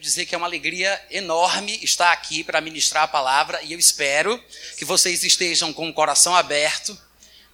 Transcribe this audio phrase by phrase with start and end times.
[0.00, 4.42] Dizer que é uma alegria enorme estar aqui para ministrar a palavra e eu espero
[4.78, 6.98] que vocês estejam com o coração aberto,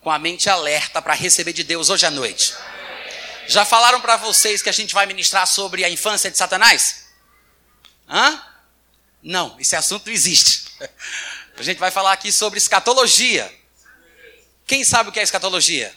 [0.00, 2.54] com a mente alerta para receber de Deus hoje à noite.
[3.48, 7.06] Já falaram para vocês que a gente vai ministrar sobre a infância de Satanás?
[8.08, 8.40] Hã?
[9.20, 10.66] Não, esse assunto não existe.
[11.58, 13.52] A gente vai falar aqui sobre escatologia.
[14.66, 15.92] Quem sabe o que é escatologia?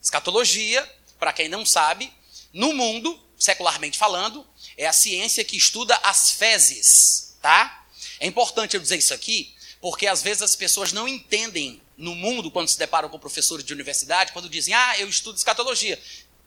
[0.00, 0.88] Escatologia,
[1.18, 2.12] para quem não sabe,
[2.52, 7.86] no mundo, secularmente falando, é a ciência que estuda as fezes, tá?
[8.18, 12.50] É importante eu dizer isso aqui, porque às vezes as pessoas não entendem no mundo,
[12.50, 16.00] quando se deparam com professores de universidade, quando dizem, ah, eu estudo escatologia.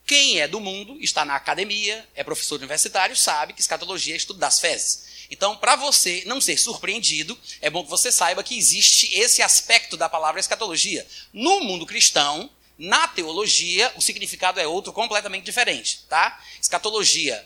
[0.06, 4.40] Quem é do mundo, está na academia, é professor universitário, sabe que escatologia é estudo
[4.40, 5.28] das fezes.
[5.32, 9.98] Então, para você não ser surpreendido, é bom que você saiba que existe esse aspecto
[9.98, 11.06] da palavra escatologia.
[11.34, 16.40] No mundo cristão, na teologia, o significado é outro, completamente diferente, tá?
[16.62, 17.44] Escatologia,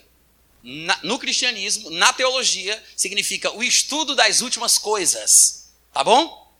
[0.62, 6.52] na, no cristianismo, na teologia, significa o estudo das últimas coisas, tá bom?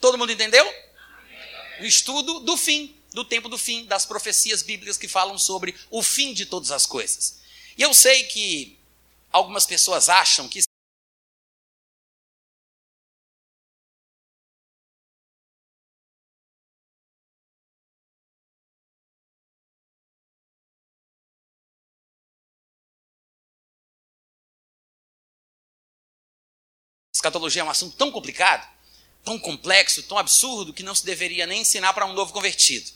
[0.00, 0.64] Todo mundo entendeu?
[1.80, 6.02] O estudo do fim, do tempo do fim, das profecias bíblicas que falam sobre o
[6.02, 7.38] fim de todas as coisas.
[7.76, 8.78] E eu sei que
[9.32, 10.60] algumas pessoas acham que
[27.24, 28.68] escatologia é um assunto tão complicado,
[29.24, 32.90] tão complexo, tão absurdo, que não se deveria nem ensinar para um novo convertido.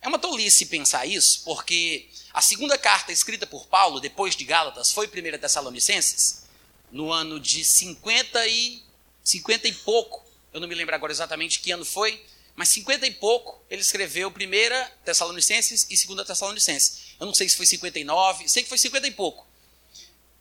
[0.00, 4.90] É uma tolice pensar isso, porque a segunda carta escrita por Paulo, depois de Gálatas,
[4.92, 6.44] foi 1 Tessalonicenses,
[6.90, 8.82] no ano de 50 e,
[9.22, 12.24] 50 e pouco, eu não me lembro agora exatamente que ano foi,
[12.56, 17.08] mas 50 e pouco ele escreveu 1 Tessalonicenses e 2 Tessalonicenses.
[17.20, 19.47] Eu não sei se foi 59, sei que foi 50 e pouco.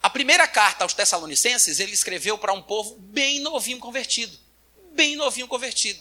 [0.02, 4.38] A primeira carta aos Tessalonicenses ele escreveu para um povo bem novinho convertido.
[4.94, 6.00] Bem novinho convertido.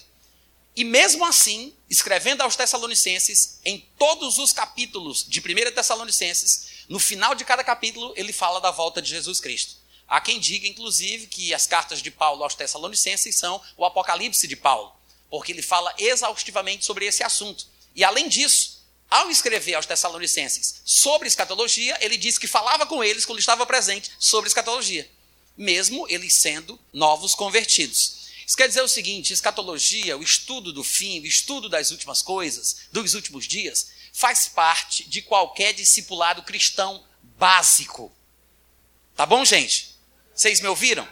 [0.76, 7.34] E mesmo assim, escrevendo aos Tessalonicenses, em todos os capítulos de 1 Tessalonicenses, no final
[7.34, 9.76] de cada capítulo, ele fala da volta de Jesus Cristo.
[10.06, 14.54] Há quem diga, inclusive, que as cartas de Paulo aos Tessalonicenses são o Apocalipse de
[14.54, 14.92] Paulo,
[15.30, 17.66] porque ele fala exaustivamente sobre esse assunto.
[17.94, 18.75] E além disso,
[19.10, 24.10] ao escrever aos Tessalonicenses sobre escatologia, ele disse que falava com eles quando estava presente
[24.18, 25.08] sobre escatologia,
[25.56, 28.26] mesmo eles sendo novos convertidos.
[28.46, 32.88] Isso quer dizer o seguinte: escatologia, o estudo do fim, o estudo das últimas coisas,
[32.92, 37.04] dos últimos dias, faz parte de qualquer discipulado cristão
[37.38, 38.12] básico.
[39.16, 39.96] Tá bom, gente?
[40.34, 41.08] Vocês me ouviram?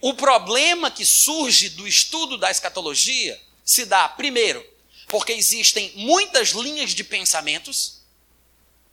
[0.00, 4.64] O problema que surge do estudo da escatologia se dá, primeiro,
[5.10, 8.00] porque existem muitas linhas de pensamentos,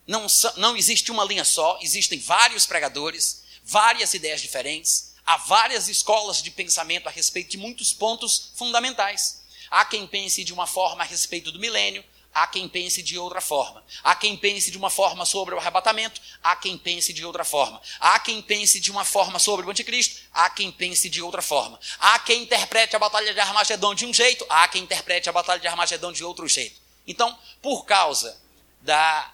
[0.05, 0.25] não,
[0.57, 6.49] não existe uma linha só, existem vários pregadores, várias ideias diferentes, há várias escolas de
[6.49, 9.43] pensamento a respeito de muitos pontos fundamentais.
[9.69, 12.03] Há quem pense de uma forma a respeito do milênio,
[12.37, 13.83] Há quem pense de outra forma.
[14.03, 17.81] Há quem pense de uma forma sobre o arrebatamento, há quem pense de outra forma.
[17.99, 21.79] Há quem pense de uma forma sobre o anticristo, há quem pense de outra forma.
[21.97, 25.59] Há quem interprete a batalha de Armagedon de um jeito, há quem interprete a batalha
[25.59, 26.79] de Armagedon de outro jeito.
[27.07, 28.39] Então, por causa
[28.81, 29.33] da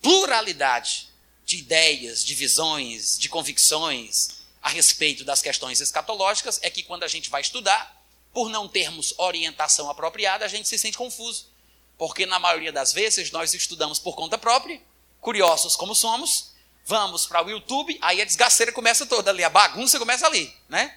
[0.00, 1.08] pluralidade
[1.44, 7.08] de ideias, de visões, de convicções a respeito das questões escatológicas, é que quando a
[7.08, 11.55] gente vai estudar, por não termos orientação apropriada, a gente se sente confuso
[11.98, 14.80] porque na maioria das vezes nós estudamos por conta própria,
[15.20, 16.52] curiosos como somos,
[16.84, 20.96] vamos para o YouTube, aí a desgaceira começa toda ali, a bagunça começa ali, né?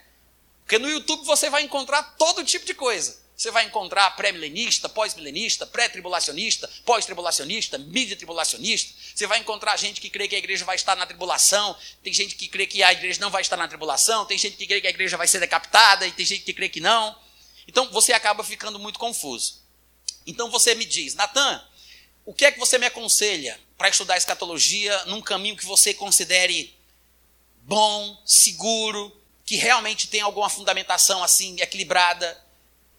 [0.64, 3.20] Porque no YouTube você vai encontrar todo tipo de coisa.
[3.40, 8.94] Você vai encontrar pré-milenista, pós-milenista, pré-tribulacionista, pós-tribulacionista, mídia-tribulacionista.
[9.16, 12.36] Você vai encontrar gente que crê que a igreja vai estar na tribulação, tem gente
[12.36, 14.88] que crê que a igreja não vai estar na tribulação, tem gente que crê que
[14.88, 17.18] a igreja vai ser decapitada e tem gente que crê que não.
[17.66, 19.59] Então você acaba ficando muito confuso.
[20.26, 21.64] Então você me diz, Natan,
[22.26, 26.78] o que é que você me aconselha para estudar escatologia num caminho que você considere
[27.64, 32.40] bom, seguro, que realmente tem alguma fundamentação assim equilibrada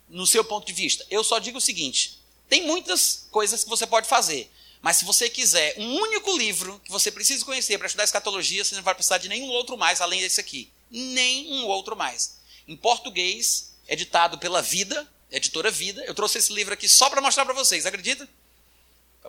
[0.08, 1.06] no seu ponto de vista?
[1.08, 2.19] Eu só digo o seguinte:
[2.49, 4.50] tem muitas coisas que você pode fazer,
[4.82, 8.75] mas se você quiser um único livro que você precisa conhecer para estudar escatologia, você
[8.75, 10.73] não vai precisar de nenhum outro mais além desse aqui.
[10.90, 12.38] Nenhum outro mais.
[12.66, 16.03] Em português, editado pela Vida, editora Vida.
[16.05, 18.29] Eu trouxe esse livro aqui só para mostrar para vocês, acredita?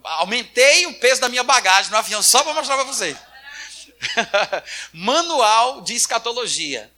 [0.04, 3.18] Aumentei o peso da minha bagagem no avião só para mostrar para vocês.
[4.94, 6.92] Manual de Escatologia,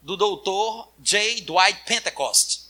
[0.00, 1.42] do doutor J.
[1.42, 2.66] Dwight Pentecost.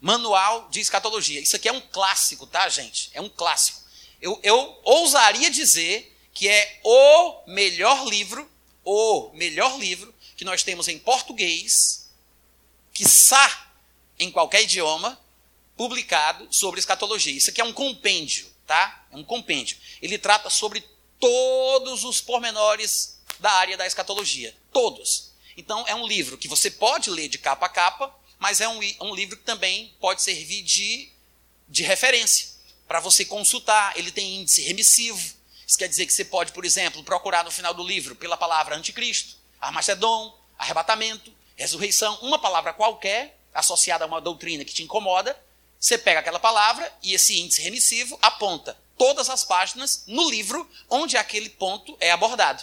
[0.00, 1.40] Manual de Escatologia.
[1.40, 3.10] Isso aqui é um clássico, tá, gente?
[3.14, 3.80] É um clássico.
[4.20, 8.50] Eu, eu ousaria dizer que é o melhor livro,
[8.84, 12.08] o melhor livro que nós temos em português,
[12.92, 13.69] que quiçá
[14.20, 15.18] em qualquer idioma,
[15.76, 17.32] publicado sobre escatologia.
[17.32, 19.06] Isso aqui é um compêndio, tá?
[19.10, 19.78] É um compêndio.
[20.02, 20.84] Ele trata sobre
[21.18, 24.54] todos os pormenores da área da escatologia.
[24.70, 25.30] Todos.
[25.56, 28.78] Então, é um livro que você pode ler de capa a capa, mas é um,
[29.00, 31.10] um livro que também pode servir de,
[31.66, 32.50] de referência
[32.86, 33.96] para você consultar.
[33.96, 35.34] Ele tem índice remissivo.
[35.66, 38.76] Isso quer dizer que você pode, por exemplo, procurar no final do livro pela palavra
[38.76, 45.36] anticristo, Armagedon, arrebatamento, ressurreição, uma palavra qualquer associada a uma doutrina que te incomoda,
[45.78, 51.16] você pega aquela palavra e esse índice remissivo aponta todas as páginas no livro onde
[51.16, 52.62] aquele ponto é abordado.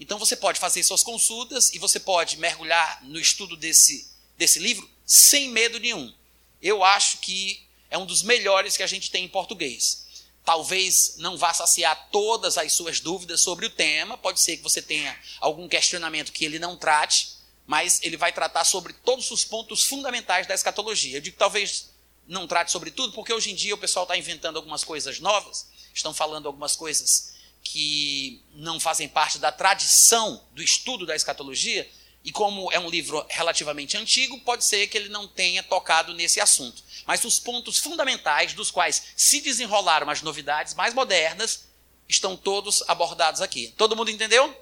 [0.00, 4.88] Então você pode fazer suas consultas e você pode mergulhar no estudo desse, desse livro
[5.06, 6.12] sem medo nenhum.
[6.60, 10.06] Eu acho que é um dos melhores que a gente tem em português.
[10.44, 14.82] Talvez não vá saciar todas as suas dúvidas sobre o tema, pode ser que você
[14.82, 17.37] tenha algum questionamento que ele não trate,
[17.68, 21.18] mas ele vai tratar sobre todos os pontos fundamentais da escatologia.
[21.18, 21.90] Eu digo talvez
[22.26, 25.68] não trate sobre tudo, porque hoje em dia o pessoal está inventando algumas coisas novas,
[25.92, 31.86] estão falando algumas coisas que não fazem parte da tradição do estudo da escatologia,
[32.24, 36.40] e como é um livro relativamente antigo, pode ser que ele não tenha tocado nesse
[36.40, 36.82] assunto.
[37.06, 41.68] Mas os pontos fundamentais dos quais se desenrolaram as novidades mais modernas
[42.08, 43.74] estão todos abordados aqui.
[43.76, 44.56] Todo mundo entendeu?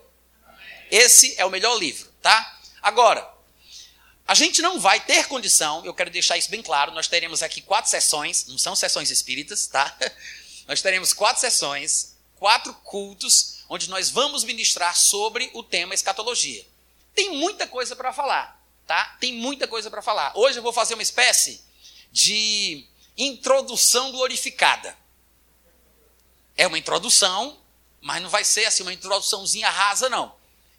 [0.90, 2.55] Esse é o melhor livro, tá?
[2.86, 3.28] Agora,
[4.28, 7.60] a gente não vai ter condição, eu quero deixar isso bem claro, nós teremos aqui
[7.60, 9.92] quatro sessões, não são sessões espíritas, tá?
[10.68, 16.64] Nós teremos quatro sessões, quatro cultos, onde nós vamos ministrar sobre o tema escatologia.
[17.12, 19.16] Tem muita coisa para falar, tá?
[19.20, 20.32] Tem muita coisa para falar.
[20.36, 21.60] Hoje eu vou fazer uma espécie
[22.12, 22.84] de
[23.16, 24.96] introdução glorificada.
[26.56, 27.58] É uma introdução,
[28.00, 30.34] mas não vai ser assim uma introduçãozinha rasa, não.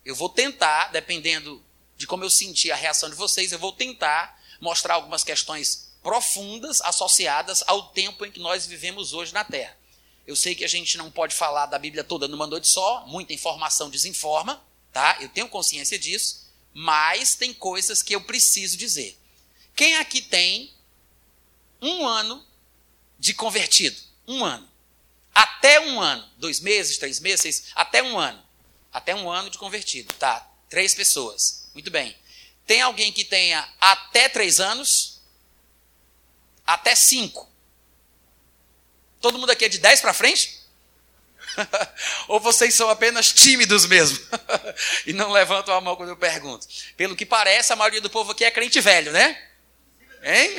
[0.05, 1.61] Eu vou tentar, dependendo
[1.97, 6.79] de como eu senti a reação de vocês, eu vou tentar mostrar algumas questões profundas
[6.81, 9.77] associadas ao tempo em que nós vivemos hoje na Terra.
[10.25, 13.33] Eu sei que a gente não pode falar da Bíblia toda numa noite só, muita
[13.33, 14.61] informação desinforma,
[14.91, 15.17] tá?
[15.19, 19.17] Eu tenho consciência disso, mas tem coisas que eu preciso dizer.
[19.75, 20.73] Quem aqui tem
[21.81, 22.45] um ano
[23.17, 23.97] de convertido?
[24.27, 24.69] Um ano.
[25.33, 26.27] Até um ano.
[26.37, 28.43] Dois meses, três meses, seis, até um ano.
[28.91, 30.49] Até um ano de convertido, tá?
[30.69, 31.66] Três pessoas.
[31.77, 32.17] Muito bem.
[32.65, 35.21] Tem alguém que tenha até três anos?
[36.65, 37.47] Até cinco?
[39.21, 40.59] Todo mundo aqui é de dez para frente?
[42.29, 44.17] Ou vocês são apenas tímidos mesmo?
[45.05, 46.67] e não levantam a mão quando eu pergunto.
[46.95, 49.39] Pelo que parece, a maioria do povo aqui é crente velho, né?
[50.23, 50.55] Hein?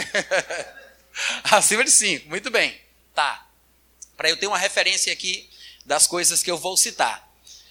[1.51, 2.29] Acima de cinco.
[2.29, 2.81] Muito bem.
[3.13, 3.45] Tá.
[4.17, 5.51] Para eu ter uma referência aqui
[5.85, 7.29] das coisas que eu vou citar.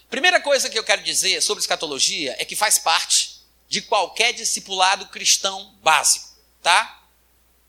[0.09, 3.26] Primeira coisa que eu quero dizer sobre escatologia é que faz parte
[3.67, 6.29] de qualquer discipulado cristão básico,
[6.61, 7.03] tá?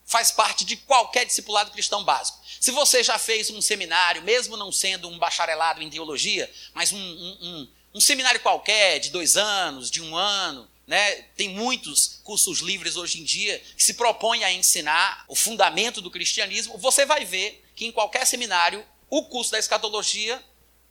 [0.04, 2.38] Faz parte de qualquer discipulado cristão básico.
[2.60, 6.98] Se você já fez um seminário, mesmo não sendo um bacharelado em teologia, mas um,
[6.98, 11.22] um, um, um seminário qualquer, de dois anos, de um ano, né?
[11.36, 16.10] Tem muitos cursos livres hoje em dia que se propõem a ensinar o fundamento do
[16.10, 16.78] cristianismo.
[16.78, 20.42] Você vai ver que em qualquer seminário, o curso da escatologia,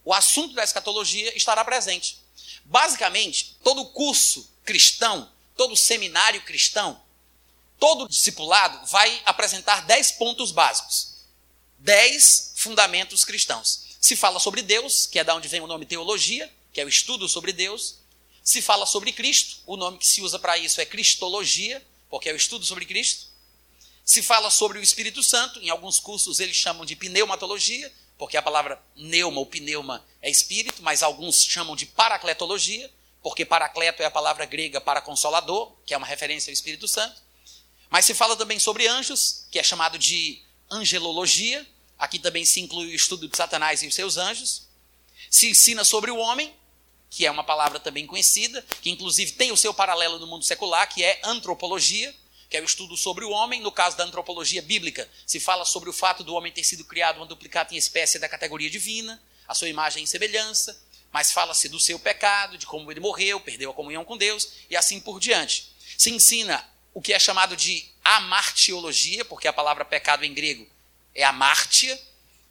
[0.06, 2.20] o assunto da escatologia estará presente.
[2.64, 7.02] Basicamente, todo curso cristão, todo seminário cristão,
[7.80, 11.16] todo discipulado vai apresentar dez pontos básicos.
[11.80, 13.96] Dez fundamentos cristãos.
[14.02, 16.90] Se fala sobre Deus, que é da onde vem o nome teologia, que é o
[16.90, 18.00] estudo sobre Deus.
[18.44, 22.34] Se fala sobre Cristo, o nome que se usa para isso é cristologia, porque é
[22.34, 23.28] o estudo sobre Cristo.
[24.04, 28.42] Se fala sobre o Espírito Santo, em alguns cursos eles chamam de pneumatologia, porque a
[28.42, 32.92] palavra neuma ou pneuma é espírito, mas alguns chamam de paracletologia
[33.28, 37.22] porque paracleto é a palavra grega para consolador, que é uma referência ao Espírito Santo.
[37.90, 40.42] Mas se fala também sobre anjos, que é chamado de
[40.72, 41.68] angelologia.
[42.00, 44.70] Aqui também se inclui o estudo de Satanás e os seus anjos.
[45.30, 46.56] Se ensina sobre o homem,
[47.10, 50.88] que é uma palavra também conhecida, que inclusive tem o seu paralelo no mundo secular,
[50.88, 52.16] que é antropologia,
[52.50, 53.60] que é o estudo sobre o homem.
[53.60, 57.18] No caso da antropologia bíblica, se fala sobre o fato do homem ter sido criado
[57.18, 60.87] uma duplicata em espécie da categoria divina, a sua imagem e semelhança
[61.18, 64.78] mas fala-se do seu pecado, de como ele morreu, perdeu a comunhão com Deus e
[64.78, 65.74] assim por diante.
[65.98, 70.70] Se ensina o que é chamado de amartiologia, porque a palavra pecado em grego
[71.16, 72.00] é amartia,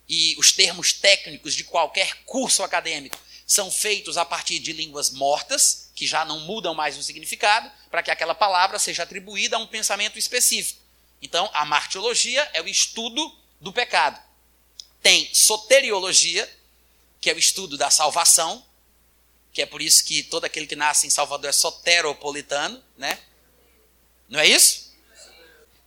[0.09, 5.93] e os termos técnicos de qualquer curso acadêmico são feitos a partir de línguas mortas,
[5.95, 9.67] que já não mudam mais o significado, para que aquela palavra seja atribuída a um
[9.69, 10.81] pensamento específico.
[11.23, 14.21] Então, a martiologia é o estudo do pecado.
[15.01, 16.53] Tem soteriologia,
[17.27, 18.65] que é o estudo da salvação,
[19.53, 23.19] que é por isso que todo aquele que nasce em Salvador é soteropolitano, né?
[24.29, 24.95] Não é isso?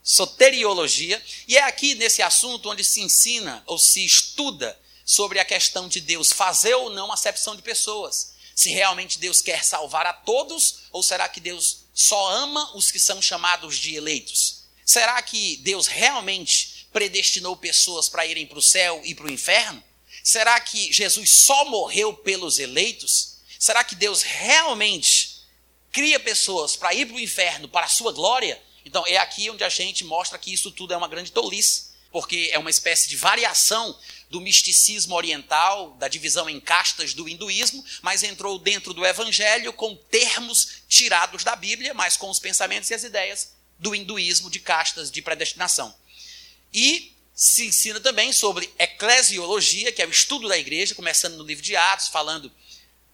[0.04, 1.24] Soteriologia.
[1.48, 6.02] E é aqui nesse assunto onde se ensina ou se estuda sobre a questão de
[6.02, 8.34] Deus fazer ou não acepção de pessoas.
[8.54, 13.00] Se realmente Deus quer salvar a todos, ou será que Deus só ama os que
[13.00, 14.66] são chamados de eleitos?
[14.86, 19.82] Será que Deus realmente predestinou pessoas para irem para o céu e para o inferno?
[20.30, 23.38] Será que Jesus só morreu pelos eleitos?
[23.58, 25.42] Será que Deus realmente
[25.92, 28.62] cria pessoas para ir para o inferno para a sua glória?
[28.86, 32.52] Então é aqui onde a gente mostra que isso tudo é uma grande tolice, porque
[32.54, 38.22] é uma espécie de variação do misticismo oriental, da divisão em castas do hinduísmo, mas
[38.22, 43.04] entrou dentro do evangelho com termos tirados da Bíblia, mas com os pensamentos e as
[43.04, 45.92] ideias do hinduísmo de castas de predestinação.
[46.72, 51.64] E se ensina também sobre eclesiologia, que é o estudo da igreja, começando no livro
[51.64, 52.52] de Atos, falando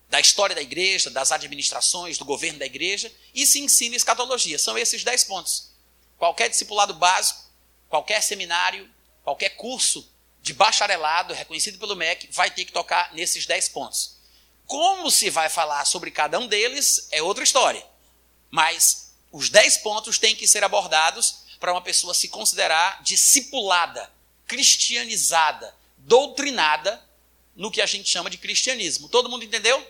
[0.09, 4.57] da história da igreja, das administrações, do governo da igreja, e se ensina escatologia.
[4.57, 5.69] São esses dez pontos.
[6.17, 7.39] Qualquer discipulado básico,
[7.87, 8.89] qualquer seminário,
[9.23, 14.17] qualquer curso de bacharelado reconhecido pelo MEC vai ter que tocar nesses dez pontos.
[14.65, 17.85] Como se vai falar sobre cada um deles é outra história.
[18.49, 24.14] Mas os dez pontos têm que ser abordados para uma pessoa se considerar discipulada,
[24.47, 27.03] cristianizada, doutrinada
[27.55, 29.09] no que a gente chama de cristianismo.
[29.09, 29.85] Todo mundo entendeu?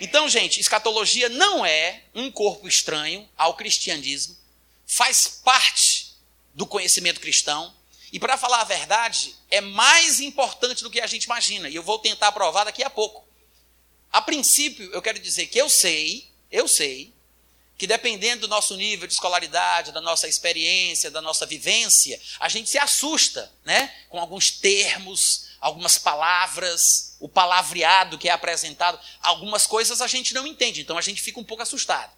[0.00, 4.36] Então, gente, escatologia não é um corpo estranho ao cristianismo,
[4.86, 6.14] faz parte
[6.54, 7.74] do conhecimento cristão.
[8.12, 11.68] E para falar a verdade, é mais importante do que a gente imagina.
[11.68, 13.24] E eu vou tentar provar daqui a pouco.
[14.12, 17.14] A princípio, eu quero dizer que eu sei, eu sei,
[17.76, 22.70] que dependendo do nosso nível de escolaridade, da nossa experiência, da nossa vivência, a gente
[22.70, 30.00] se assusta, né, com alguns termos, algumas palavras, o palavreado que é apresentado, algumas coisas
[30.00, 32.12] a gente não entende, então a gente fica um pouco assustado.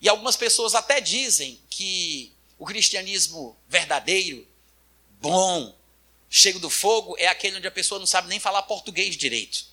[0.00, 4.46] E algumas pessoas até dizem que o cristianismo verdadeiro,
[5.20, 5.74] bom,
[6.30, 9.66] cheio do fogo, é aquele onde a pessoa não sabe nem falar português direito.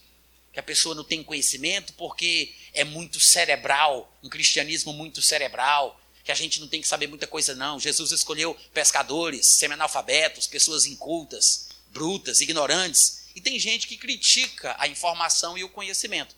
[0.55, 6.31] Que a pessoa não tem conhecimento porque é muito cerebral, um cristianismo muito cerebral, que
[6.31, 7.77] a gente não tem que saber muita coisa, não.
[7.77, 13.25] Jesus escolheu pescadores, semi-analfabetos, pessoas incultas, brutas, ignorantes.
[13.35, 16.33] E tem gente que critica a informação e o conhecimento.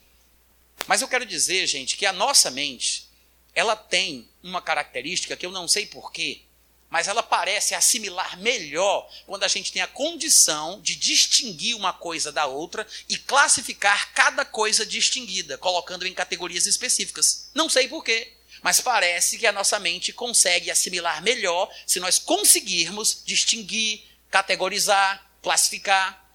[0.87, 3.07] Mas eu quero dizer, gente, que a nossa mente,
[3.53, 6.41] ela tem uma característica que eu não sei porquê,
[6.89, 12.31] mas ela parece assimilar melhor quando a gente tem a condição de distinguir uma coisa
[12.31, 17.49] da outra e classificar cada coisa distinguida, colocando em categorias específicas.
[17.53, 23.21] Não sei porquê, mas parece que a nossa mente consegue assimilar melhor se nós conseguirmos
[23.25, 26.25] distinguir, categorizar, classificar.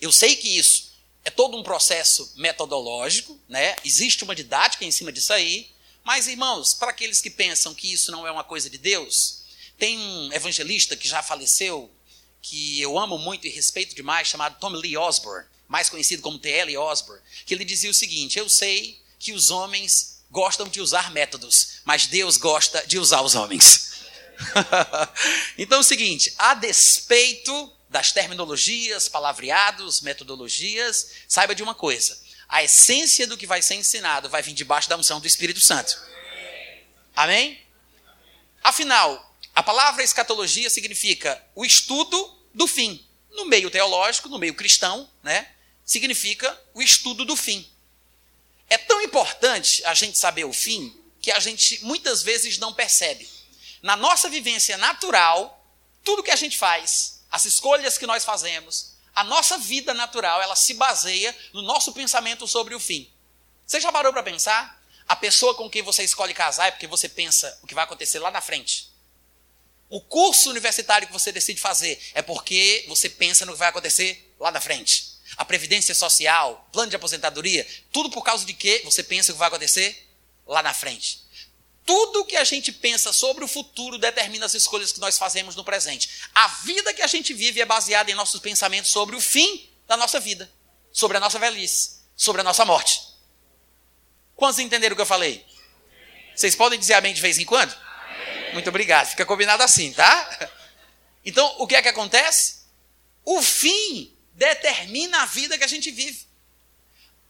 [0.00, 0.90] Eu sei que isso
[1.24, 3.76] é todo um processo metodológico, né?
[3.84, 5.70] Existe uma didática em cima disso aí.
[6.02, 9.39] Mas, irmãos, para aqueles que pensam que isso não é uma coisa de Deus,
[9.80, 11.90] tem um evangelista que já faleceu,
[12.42, 16.76] que eu amo muito e respeito demais, chamado Tom Lee Osborne, mais conhecido como T.L.
[16.76, 21.80] Osborne, que ele dizia o seguinte: Eu sei que os homens gostam de usar métodos,
[21.84, 24.02] mas Deus gosta de usar os homens.
[25.56, 32.62] então é o seguinte: a despeito das terminologias, palavreados, metodologias, saiba de uma coisa: a
[32.62, 35.98] essência do que vai ser ensinado vai vir debaixo da unção do Espírito Santo.
[37.16, 37.58] Amém?
[38.62, 39.29] Afinal,
[39.60, 43.06] a palavra escatologia significa o estudo do fim.
[43.32, 45.52] No meio teológico, no meio cristão, né?
[45.84, 47.70] Significa o estudo do fim.
[48.70, 53.28] É tão importante a gente saber o fim que a gente muitas vezes não percebe.
[53.82, 55.62] Na nossa vivência natural,
[56.02, 60.56] tudo que a gente faz, as escolhas que nós fazemos, a nossa vida natural, ela
[60.56, 63.12] se baseia no nosso pensamento sobre o fim.
[63.66, 64.82] Você já parou para pensar?
[65.06, 68.20] A pessoa com quem você escolhe casar é porque você pensa o que vai acontecer
[68.20, 68.89] lá na frente.
[69.90, 74.32] O curso universitário que você decide fazer é porque você pensa no que vai acontecer
[74.38, 75.18] lá na frente.
[75.36, 79.38] A previdência social, plano de aposentadoria, tudo por causa de que você pensa o que
[79.40, 80.08] vai acontecer
[80.46, 81.20] lá na frente.
[81.84, 85.64] Tudo que a gente pensa sobre o futuro determina as escolhas que nós fazemos no
[85.64, 86.08] presente.
[86.32, 89.96] A vida que a gente vive é baseada em nossos pensamentos sobre o fim da
[89.96, 90.48] nossa vida,
[90.92, 93.00] sobre a nossa velhice, sobre a nossa morte.
[94.36, 95.44] Quantos entenderam o que eu falei?
[96.36, 97.74] Vocês podem dizer amém de vez em quando?
[98.52, 99.08] Muito obrigado.
[99.08, 100.50] Fica combinado assim, tá?
[101.24, 102.60] Então, o que é que acontece?
[103.24, 106.26] O fim determina a vida que a gente vive.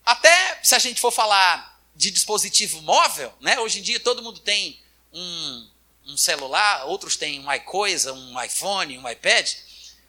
[0.05, 3.59] Até se a gente for falar de dispositivo móvel, né?
[3.59, 4.81] Hoje em dia todo mundo tem
[5.13, 5.69] um,
[6.07, 9.53] um celular, outros têm uma coisa, um iPhone, um iPad,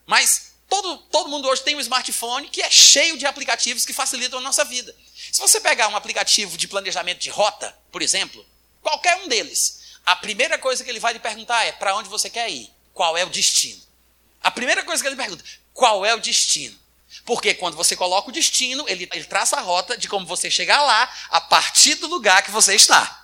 [0.06, 4.40] mas todo, todo mundo hoje tem um smartphone que é cheio de aplicativos que facilitam
[4.40, 4.96] a nossa vida.
[5.32, 8.46] Se você pegar um aplicativo de planejamento de rota, por exemplo,
[8.82, 12.30] qualquer um deles, a primeira coisa que ele vai lhe perguntar é para onde você
[12.30, 13.82] quer ir, qual é o destino.
[14.42, 15.44] A primeira coisa que ele pergunta,
[15.74, 16.78] qual é o destino?
[17.26, 20.82] Porque quando você coloca o destino, ele, ele traça a rota de como você chegar
[20.82, 23.20] lá a partir do lugar que você está.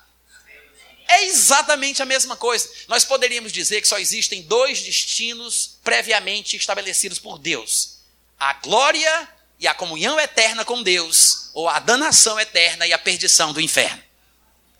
[1.07, 2.69] É exatamente a mesma coisa.
[2.87, 7.99] Nós poderíamos dizer que só existem dois destinos previamente estabelecidos por Deus:
[8.37, 13.53] a glória e a comunhão eterna com Deus, ou a danação eterna e a perdição
[13.53, 14.03] do inferno.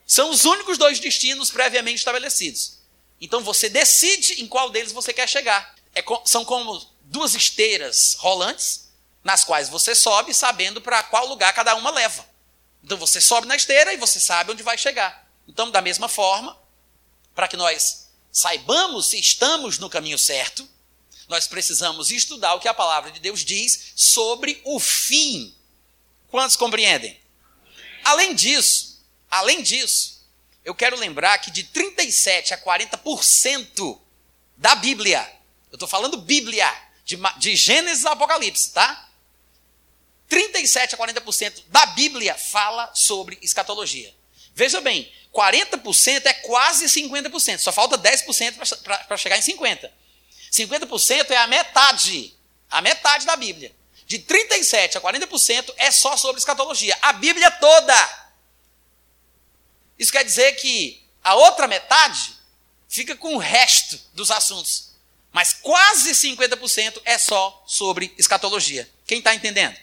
[0.07, 2.79] São os únicos dois destinos previamente estabelecidos.
[3.19, 5.75] Então você decide em qual deles você quer chegar.
[5.93, 8.87] É, são como duas esteiras rolantes,
[9.21, 12.25] nas quais você sobe sabendo para qual lugar cada uma leva.
[12.81, 15.27] Então você sobe na esteira e você sabe onde vai chegar.
[15.45, 16.57] Então, da mesma forma,
[17.35, 20.67] para que nós saibamos se estamos no caminho certo,
[21.27, 25.53] nós precisamos estudar o que a palavra de Deus diz sobre o fim.
[26.29, 27.19] Quantos compreendem?
[28.03, 28.87] Além disso,
[29.29, 30.25] além disso,
[30.63, 34.00] eu quero lembrar que de 37 a 40%
[34.57, 35.19] da Bíblia,
[35.72, 36.72] eu estou falando Bíblia,
[37.05, 39.07] de, de Gênesis a Apocalipse, tá?
[40.27, 44.13] 37 a 40% da Bíblia fala sobre escatologia.
[44.53, 49.89] Veja bem, 40% é quase 50%, só falta 10% para chegar em 50%.
[50.51, 52.34] 50% é a metade,
[52.69, 53.74] a metade da Bíblia.
[54.05, 56.98] De 37% a 40% é só sobre escatologia.
[57.01, 58.26] A Bíblia toda.
[59.97, 62.33] Isso quer dizer que a outra metade
[62.87, 64.91] fica com o resto dos assuntos.
[65.31, 68.89] Mas quase 50% é só sobre escatologia.
[69.05, 69.77] Quem está entendendo?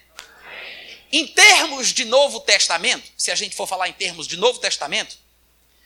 [1.12, 5.16] Em termos de Novo Testamento, se a gente for falar em termos de Novo Testamento,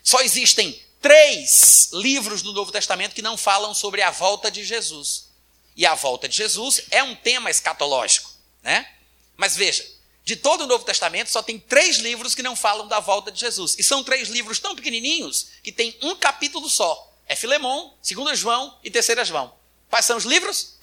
[0.03, 5.29] só existem três livros do Novo Testamento que não falam sobre a volta de Jesus.
[5.77, 8.31] E a volta de Jesus é um tema escatológico,
[8.63, 8.89] né?
[9.37, 9.87] Mas veja,
[10.29, 13.41] de todo o Novo Testamento só tem três livros que não falam da volta de
[13.41, 13.75] Jesus.
[13.79, 17.11] E são três livros tão pequenininhos que tem um capítulo só.
[17.27, 19.55] É Filemão, 2 João e 3 João.
[19.89, 20.77] Quais são os livros?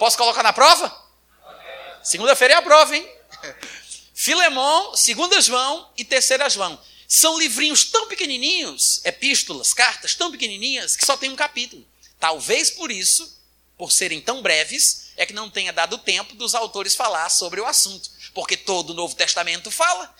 [0.00, 0.92] Posso colocar na prova?
[2.02, 3.08] Segunda-feira é a prova, hein?
[4.12, 6.76] Filemão, segunda João e terceira João.
[7.06, 11.86] São livrinhos tão pequenininhos, epístolas, cartas tão pequenininhas, que só tem um capítulo.
[12.18, 13.40] Talvez por isso,
[13.76, 17.66] por serem tão breves, é que não tenha dado tempo dos autores falar sobre o
[17.66, 18.08] assunto.
[18.32, 20.14] Porque todo o Novo Testamento fala,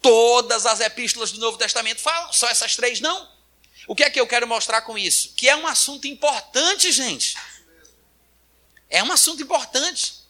[0.00, 3.28] todas as epístolas do Novo Testamento falam, só essas três não.
[3.88, 5.32] O que é que eu quero mostrar com isso?
[5.34, 7.36] Que é um assunto importante, gente.
[8.88, 10.22] É um assunto importante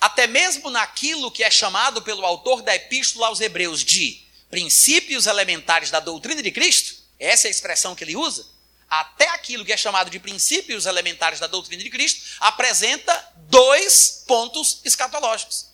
[0.00, 5.90] até mesmo naquilo que é chamado pelo autor da Epístola aos Hebreus de princípios elementares
[5.90, 8.46] da doutrina de Cristo, essa é a expressão que ele usa,
[8.88, 14.80] até aquilo que é chamado de princípios elementares da doutrina de Cristo, apresenta dois pontos
[14.84, 15.66] escatológicos.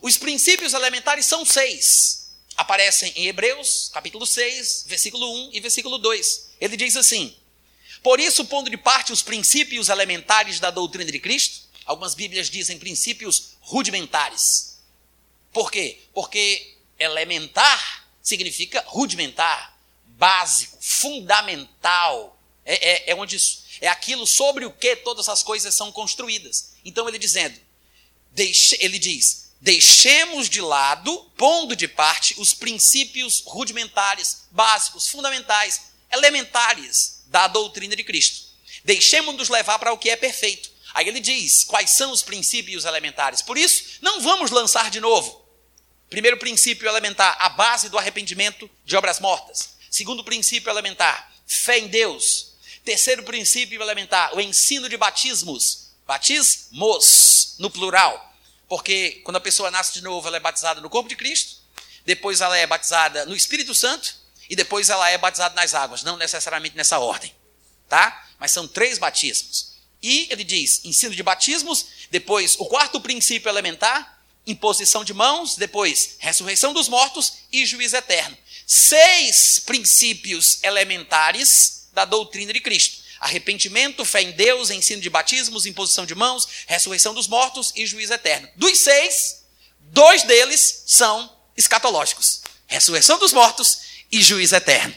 [0.00, 2.30] Os princípios elementares são seis.
[2.56, 6.50] Aparecem em Hebreus, capítulo 6, versículo 1 e versículo 2.
[6.60, 7.36] Ele diz assim:
[8.02, 12.78] Por isso, pondo de parte os princípios elementares da doutrina de Cristo, Algumas Bíblias dizem
[12.78, 14.78] princípios rudimentares.
[15.52, 16.00] Por quê?
[16.12, 22.33] Porque elementar significa rudimentar, básico, fundamental.
[22.64, 26.72] É, é, é onde isso, é aquilo sobre o que todas as coisas são construídas.
[26.84, 27.58] Então ele dizendo,
[28.30, 35.80] deixe, ele diz, deixemos de lado, pondo de parte os princípios rudimentares, básicos, fundamentais,
[36.12, 38.44] elementares da doutrina de Cristo.
[38.84, 43.42] Deixemos-nos levar para o que é perfeito Aí ele diz quais são os princípios elementares.
[43.42, 45.44] Por isso, não vamos lançar de novo.
[46.08, 49.74] Primeiro princípio elementar, a base do arrependimento de obras mortas.
[49.90, 52.53] Segundo princípio elementar, fé em Deus.
[52.84, 55.90] Terceiro princípio elementar, o ensino de batismos.
[56.06, 58.34] Batismos, no plural.
[58.68, 61.56] Porque quando a pessoa nasce de novo, ela é batizada no corpo de Cristo.
[62.04, 64.14] Depois ela é batizada no Espírito Santo.
[64.50, 66.02] E depois ela é batizada nas águas.
[66.02, 67.34] Não necessariamente nessa ordem.
[67.88, 68.28] Tá?
[68.38, 69.72] Mas são três batismos.
[70.02, 76.16] E ele diz: ensino de batismos, depois o quarto princípio elementar, imposição de mãos, depois
[76.18, 78.36] ressurreição dos mortos e juízo eterno.
[78.66, 86.04] Seis princípios elementares da doutrina de Cristo: arrependimento, fé em Deus, ensino de batismos, imposição
[86.04, 88.48] de mãos, ressurreição dos mortos e juízo eterno.
[88.56, 89.44] Dos seis,
[89.80, 93.78] dois deles são escatológicos: ressurreição dos mortos
[94.10, 94.94] e juízo eterno.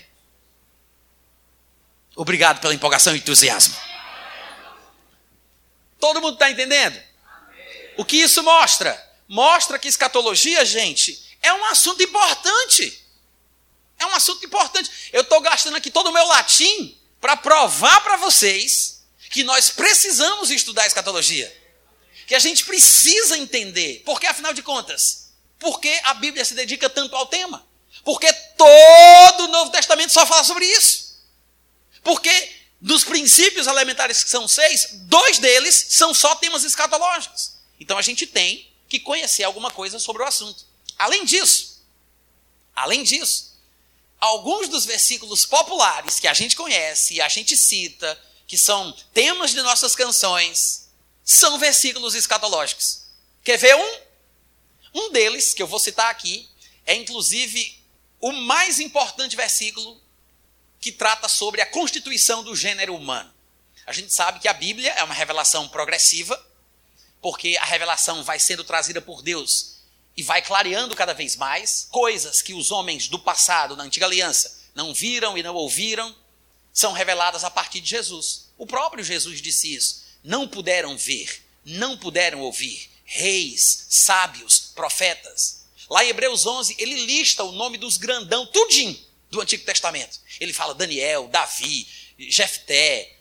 [2.16, 3.76] Obrigado pela empolgação e entusiasmo.
[6.00, 7.00] Todo mundo está entendendo?
[7.96, 9.04] O que isso mostra?
[9.28, 13.07] Mostra que escatologia, gente, é um assunto importante.
[14.00, 14.90] É um assunto importante.
[15.12, 20.52] Eu estou gastando aqui todo o meu latim para provar para vocês que nós precisamos
[20.52, 21.56] estudar escatologia.
[22.26, 24.04] Que a gente precisa entender.
[24.06, 27.66] Porque, afinal de contas, por que a Bíblia se dedica tanto ao tema?
[28.04, 31.18] Porque todo o Novo Testamento só fala sobre isso.
[32.04, 37.54] Porque dos princípios elementares que são seis, dois deles são só temas escatológicos.
[37.80, 40.66] Então a gente tem que conhecer alguma coisa sobre o assunto.
[40.98, 41.84] Além disso,
[42.76, 43.47] além disso,
[44.20, 49.52] alguns dos versículos populares que a gente conhece e a gente cita, que são temas
[49.52, 50.90] de nossas canções,
[51.24, 53.04] são versículos escatológicos.
[53.44, 54.00] Quer ver um?
[54.94, 56.50] Um deles, que eu vou citar aqui,
[56.86, 57.78] é inclusive
[58.20, 60.02] o mais importante versículo
[60.80, 63.32] que trata sobre a constituição do gênero humano.
[63.86, 66.44] A gente sabe que a Bíblia é uma revelação progressiva,
[67.22, 69.77] porque a revelação vai sendo trazida por Deus
[70.18, 74.60] e vai clareando cada vez mais coisas que os homens do passado, na antiga aliança,
[74.74, 76.14] não viram e não ouviram,
[76.74, 78.50] são reveladas a partir de Jesus.
[78.58, 80.04] O próprio Jesus disse isso.
[80.24, 85.66] Não puderam ver, não puderam ouvir reis, sábios, profetas.
[85.90, 89.00] Lá em Hebreus 11, ele lista o nome dos grandão, tudinho,
[89.30, 90.20] do Antigo Testamento.
[90.40, 93.16] Ele fala Daniel, Davi, Jefté,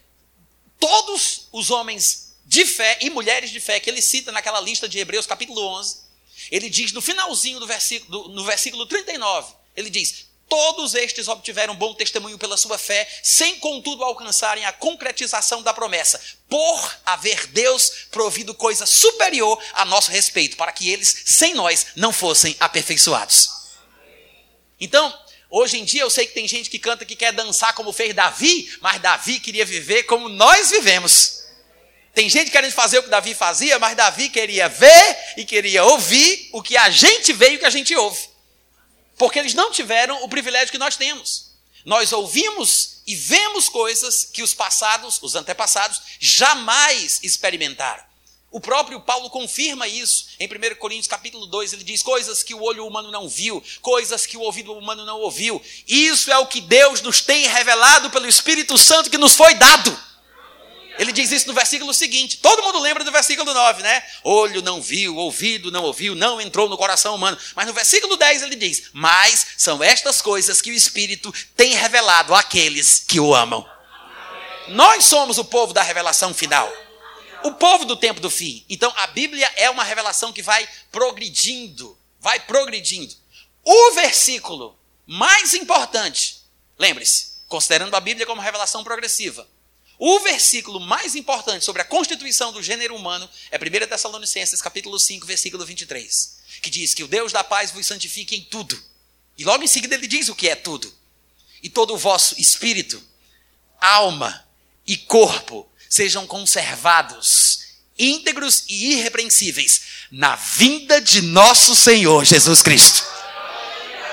[0.81, 4.99] todos os homens de fé e mulheres de fé que ele cita naquela lista de
[4.99, 5.99] Hebreus capítulo 11.
[6.51, 11.93] Ele diz no finalzinho do versículo, no versículo 39, ele diz: Todos estes obtiveram bom
[11.93, 18.55] testemunho pela sua fé, sem contudo alcançarem a concretização da promessa, por haver Deus provido
[18.55, 23.51] coisa superior a nosso respeito, para que eles, sem nós, não fossem aperfeiçoados.
[24.81, 25.13] Então,
[25.51, 28.15] hoje em dia eu sei que tem gente que canta que quer dançar como fez
[28.15, 31.46] Davi, mas Davi queria viver como nós vivemos.
[32.17, 36.49] Tem gente querendo fazer o que Davi fazia, mas Davi queria ver e queria ouvir
[36.51, 38.31] o que a gente vê e o que a gente ouve.
[39.19, 41.53] Porque eles não tiveram o privilégio que nós temos.
[41.85, 48.03] Nós ouvimos e vemos coisas que os passados, os antepassados, jamais experimentaram.
[48.51, 50.29] O próprio Paulo confirma isso.
[50.41, 54.25] Em 1 Coríntios capítulo 2, ele diz: coisas que o olho humano não viu, coisas
[54.25, 55.63] que o ouvido humano não ouviu.
[55.87, 60.07] Isso é o que Deus nos tem revelado pelo Espírito Santo que nos foi dado.
[60.99, 62.39] Ele diz isso no versículo seguinte.
[62.39, 64.03] Todo mundo lembra do versículo 9, né?
[64.25, 67.39] Olho não viu, ouvido não ouviu, não entrou no coração humano.
[67.55, 72.35] Mas no versículo 10 ele diz: Mas são estas coisas que o Espírito tem revelado
[72.35, 73.67] àqueles que o amam.
[74.69, 76.71] Nós somos o povo da revelação final.
[77.45, 78.65] O povo do tempo do fim.
[78.69, 81.97] Então a Bíblia é uma revelação que vai progredindo.
[82.19, 83.15] Vai progredindo.
[83.63, 86.41] O versículo mais importante,
[86.79, 89.47] lembre-se, considerando a Bíblia como revelação progressiva,
[89.99, 95.27] o versículo mais importante sobre a constituição do gênero humano é 1 Tessalonicenses, capítulo 5,
[95.27, 98.81] versículo 23, que diz que o Deus da paz vos santifique em tudo.
[99.39, 100.93] E logo em seguida ele diz o que é tudo.
[101.63, 103.03] E todo o vosso espírito,
[103.81, 104.47] alma
[104.87, 107.61] e corpo sejam conservados,
[107.99, 109.81] íntegros e irrepreensíveis
[110.11, 113.03] na vinda de nosso Senhor Jesus Cristo.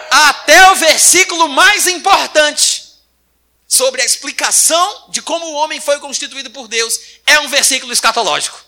[0.09, 2.72] Até o versículo mais importante
[3.73, 8.63] sobre a explicação de como o homem foi constituído por Deus é um versículo escatológico.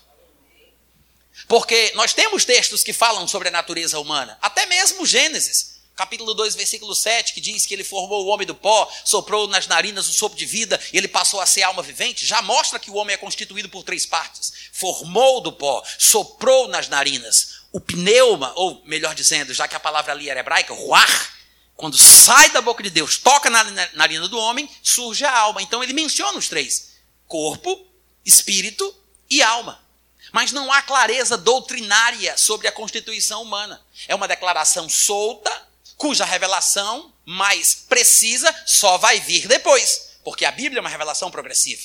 [1.46, 6.56] Porque nós temos textos que falam sobre a natureza humana, até mesmo Gênesis, capítulo 2,
[6.56, 10.12] versículo 7, que diz que ele formou o homem do pó, soprou nas narinas o
[10.12, 13.14] sopro de vida e ele passou a ser alma vivente, já mostra que o homem
[13.14, 19.14] é constituído por três partes: formou do pó, soprou nas narinas, o pneuma, ou melhor
[19.14, 21.35] dizendo, já que a palavra ali era hebraica, ruar,
[21.76, 23.62] quando sai da boca de Deus, toca na
[23.92, 25.60] narina do homem, surge a alma.
[25.62, 26.92] Então ele menciona os três:
[27.28, 27.86] corpo,
[28.24, 28.94] espírito
[29.28, 29.84] e alma.
[30.32, 33.80] Mas não há clareza doutrinária sobre a constituição humana.
[34.08, 35.50] É uma declaração solta,
[35.96, 41.82] cuja revelação mais precisa só vai vir depois, porque a Bíblia é uma revelação progressiva.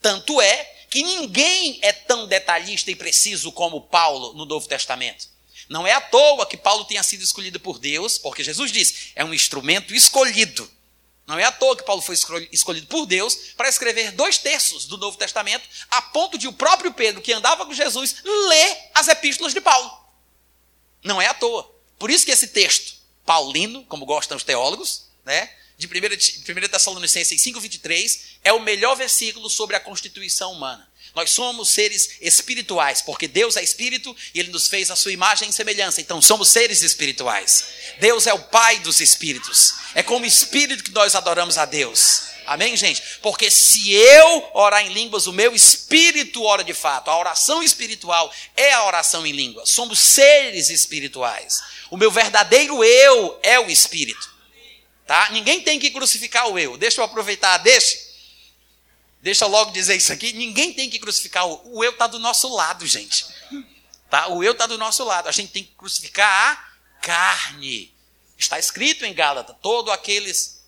[0.00, 5.31] Tanto é que ninguém é tão detalhista e preciso como Paulo no Novo Testamento.
[5.72, 9.24] Não é à toa que Paulo tenha sido escolhido por Deus, porque Jesus diz, é
[9.24, 10.70] um instrumento escolhido.
[11.26, 12.14] Não é à toa que Paulo foi
[12.52, 16.92] escolhido por Deus para escrever dois terços do Novo Testamento, a ponto de o próprio
[16.92, 19.90] Pedro, que andava com Jesus, ler as epístolas de Paulo.
[21.02, 21.74] Não é à toa.
[21.98, 28.20] Por isso que esse texto, paulino, como gostam os teólogos, né, de 1 Tessalonicenses 5,23,
[28.44, 30.91] é o melhor versículo sobre a constituição humana.
[31.14, 35.50] Nós somos seres espirituais, porque Deus é espírito e ele nos fez a sua imagem
[35.50, 36.00] e semelhança.
[36.00, 37.64] Então somos seres espirituais.
[38.00, 39.74] Deus é o Pai dos espíritos.
[39.94, 42.32] É como espírito que nós adoramos a Deus.
[42.46, 43.02] Amém, gente?
[43.20, 47.10] Porque se eu orar em línguas, o meu espírito ora de fato.
[47.10, 49.66] A oração espiritual é a oração em língua.
[49.66, 51.60] Somos seres espirituais.
[51.90, 54.32] O meu verdadeiro eu é o espírito.
[55.06, 55.28] Tá?
[55.30, 56.76] Ninguém tem que crucificar o eu.
[56.76, 58.01] Deixa eu aproveitar, deixe
[59.22, 60.32] Deixa eu logo dizer isso aqui.
[60.32, 63.24] Ninguém tem que crucificar o, o eu está do nosso lado, gente.
[64.10, 64.28] Tá?
[64.28, 65.28] O eu está do nosso lado.
[65.28, 67.94] A gente tem que crucificar a carne.
[68.36, 70.64] Está escrito em Gálatas, todos aqueles,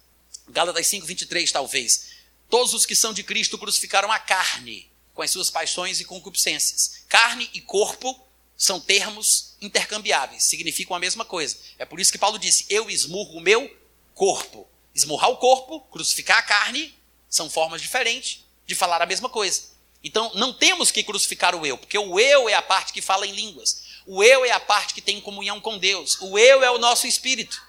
[0.48, 2.12] Gálatas 5, 23 talvez,
[2.48, 7.02] todos os que são de Cristo crucificaram a carne com as suas paixões e concupiscências.
[7.08, 8.24] Carne e corpo
[8.56, 11.58] são termos intercambiáveis, significam a mesma coisa.
[11.76, 13.68] É por isso que Paulo disse: Eu esmurro o meu
[14.14, 14.68] corpo.
[14.94, 16.94] Esmurrar o corpo, crucificar a carne,
[17.28, 19.74] são formas diferentes de falar a mesma coisa.
[20.02, 23.26] Então, não temos que crucificar o eu, porque o eu é a parte que fala
[23.26, 23.82] em línguas.
[24.06, 26.18] O eu é a parte que tem comunhão com Deus.
[26.20, 27.62] O eu é o nosso espírito.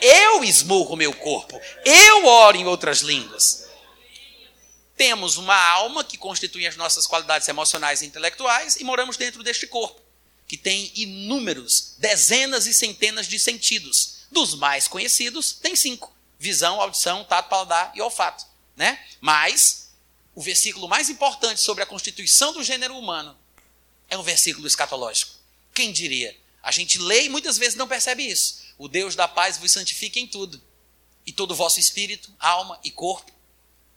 [0.00, 1.60] Eu esmurro meu corpo.
[1.84, 3.68] Eu oro em outras línguas.
[4.96, 9.66] Temos uma alma que constitui as nossas qualidades emocionais e intelectuais e moramos dentro deste
[9.66, 10.00] corpo,
[10.46, 14.26] que tem inúmeros, dezenas e centenas de sentidos.
[14.30, 18.44] Dos mais conhecidos, tem cinco: visão, audição, tato, paladar e olfato.
[18.76, 18.98] Né?
[19.20, 19.79] Mas
[20.40, 23.36] o versículo mais importante sobre a constituição do gênero humano
[24.08, 25.34] é um versículo escatológico.
[25.74, 26.34] Quem diria?
[26.62, 28.62] A gente lê e muitas vezes não percebe isso.
[28.78, 30.58] O Deus da paz vos santifique em tudo,
[31.26, 33.30] e todo o vosso espírito, alma e corpo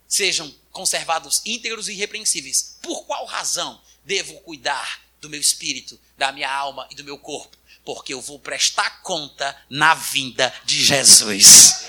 [0.06, 2.78] sejam conservados íntegros e irrepreensíveis.
[2.82, 7.56] Por qual razão devo cuidar do meu espírito, da minha alma e do meu corpo?
[7.86, 11.86] Porque eu vou prestar conta na vinda de Jesus.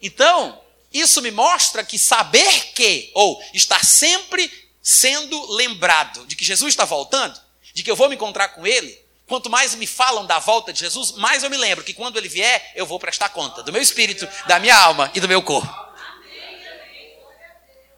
[0.00, 0.64] Então,
[1.00, 4.50] isso me mostra que saber que, ou estar sempre
[4.82, 7.40] sendo lembrado de que Jesus está voltando,
[7.74, 10.80] de que eu vou me encontrar com Ele, quanto mais me falam da volta de
[10.80, 13.82] Jesus, mais eu me lembro que quando Ele vier, eu vou prestar conta do meu
[13.82, 15.86] espírito, da minha alma e do meu corpo.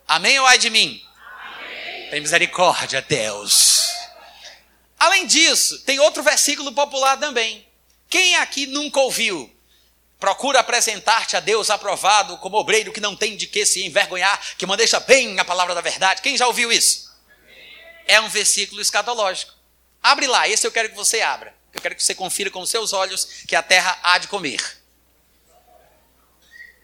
[0.06, 1.02] Amém ou ai de mim?
[1.42, 2.10] Amém.
[2.10, 3.86] Tem misericórdia, Deus.
[4.98, 7.66] Além disso, tem outro versículo popular também.
[8.08, 9.54] Quem aqui nunca ouviu?
[10.18, 14.66] Procura apresentar-te a Deus aprovado como obreiro que não tem de que se envergonhar, que
[14.66, 16.22] maneja bem a palavra da verdade.
[16.22, 17.16] Quem já ouviu isso?
[18.04, 19.52] É um versículo escatológico.
[20.02, 21.54] Abre lá, esse eu quero que você abra.
[21.72, 24.60] Eu quero que você confira com os seus olhos que a terra há de comer.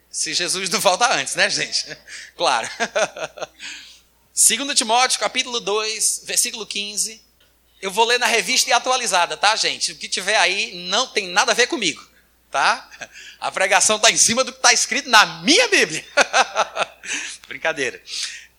[0.09, 1.85] Se Jesus não volta antes, né, gente?
[2.37, 2.69] Claro.
[4.33, 7.21] 2 Timóteo, capítulo 2, versículo 15.
[7.81, 9.91] Eu vou ler na revista e atualizada, tá, gente?
[9.91, 12.14] O que tiver aí não tem nada a ver comigo
[12.55, 12.89] tá?
[13.37, 16.05] A pregação está em cima do que está escrito na minha Bíblia.
[17.49, 18.01] Brincadeira.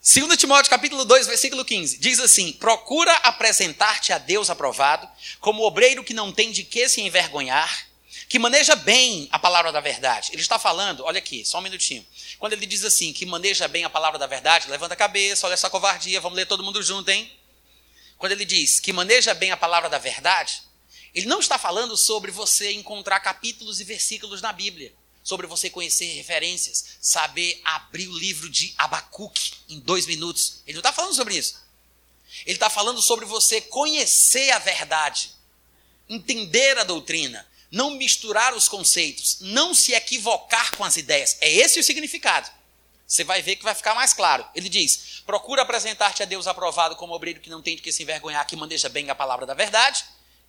[0.03, 5.09] 2 Timóteo capítulo 2, versículo 15, diz assim: Procura apresentar-te a Deus aprovado,
[5.41, 7.87] como obreiro que não tem de que se envergonhar,
[8.29, 10.29] que maneja bem a palavra da verdade.
[10.31, 12.07] Ele está falando, olha aqui, só um minutinho.
[12.39, 15.55] Quando ele diz assim, que maneja bem a palavra da verdade, levanta a cabeça, olha
[15.55, 17.33] essa covardia, vamos ler todo mundo junto, hein?
[18.19, 20.66] Quando ele diz que maneja bem a palavra da verdade,
[21.17, 26.13] ele não está falando sobre você encontrar capítulos e versículos na Bíblia, sobre você conhecer
[26.13, 30.61] referências, saber abrir o livro de Abacuque em dois minutos.
[30.67, 31.65] Ele não está falando sobre isso.
[32.45, 35.31] Ele está falando sobre você conhecer a verdade,
[36.07, 41.39] entender a doutrina, não misturar os conceitos, não se equivocar com as ideias.
[41.41, 42.51] É esse o significado.
[43.07, 44.47] Você vai ver que vai ficar mais claro.
[44.55, 48.03] Ele diz: procura apresentar-te a Deus aprovado como obreiro que não tem de que se
[48.03, 50.05] envergonhar, que maneja bem a palavra da verdade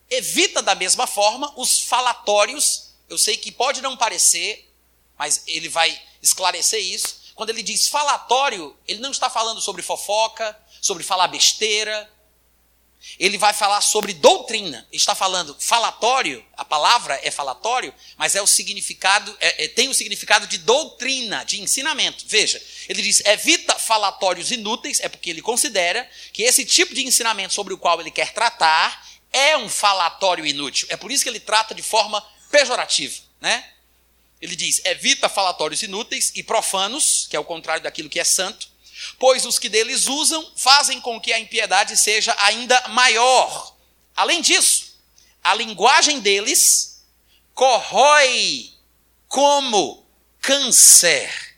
[0.10, 2.94] evita da mesma forma os falatórios.
[3.10, 4.70] Eu sei que pode não parecer,
[5.18, 7.28] mas ele vai esclarecer isso.
[7.36, 12.12] Quando ele diz falatório, ele não está falando sobre fofoca, sobre falar besteira.
[13.20, 14.88] Ele vai falar sobre doutrina.
[14.92, 19.94] Está falando falatório, a palavra é falatório, mas é o significado, é, é, tem o
[19.94, 22.26] significado de doutrina, de ensinamento.
[22.28, 27.54] Veja, ele diz: evita falatórios inúteis, é porque ele considera que esse tipo de ensinamento
[27.54, 30.88] sobre o qual ele quer tratar é um falatório inútil.
[30.90, 33.72] É por isso que ele trata de forma pejorativa, né?
[34.42, 38.70] Ele diz: evita falatórios inúteis e profanos, que é o contrário daquilo que é santo,
[39.20, 43.76] pois os que deles usam fazem com que a impiedade seja ainda maior.
[44.16, 44.98] Além disso,
[45.44, 47.04] a linguagem deles
[47.54, 48.72] corrói
[49.28, 50.06] como
[50.40, 51.58] câncer.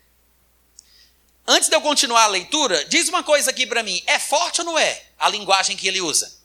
[1.46, 4.64] Antes de eu continuar a leitura, diz uma coisa aqui para mim: é forte ou
[4.64, 6.39] não é a linguagem que ele usa?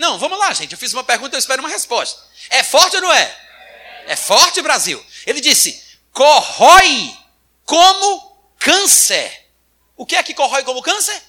[0.00, 0.72] Não, vamos lá, gente.
[0.72, 2.18] Eu fiz uma pergunta, eu espero uma resposta.
[2.48, 3.36] É forte ou não é?
[4.06, 5.04] É forte, Brasil.
[5.26, 7.14] Ele disse: corrói
[7.66, 9.46] como câncer.
[9.94, 11.22] O que é que corrói como câncer?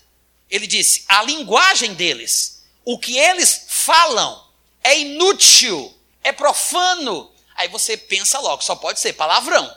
[0.50, 4.42] Ele disse: a linguagem deles, o que eles falam,
[4.82, 7.30] é inútil, é profano.
[7.56, 9.70] Aí você pensa logo: só pode ser palavrão,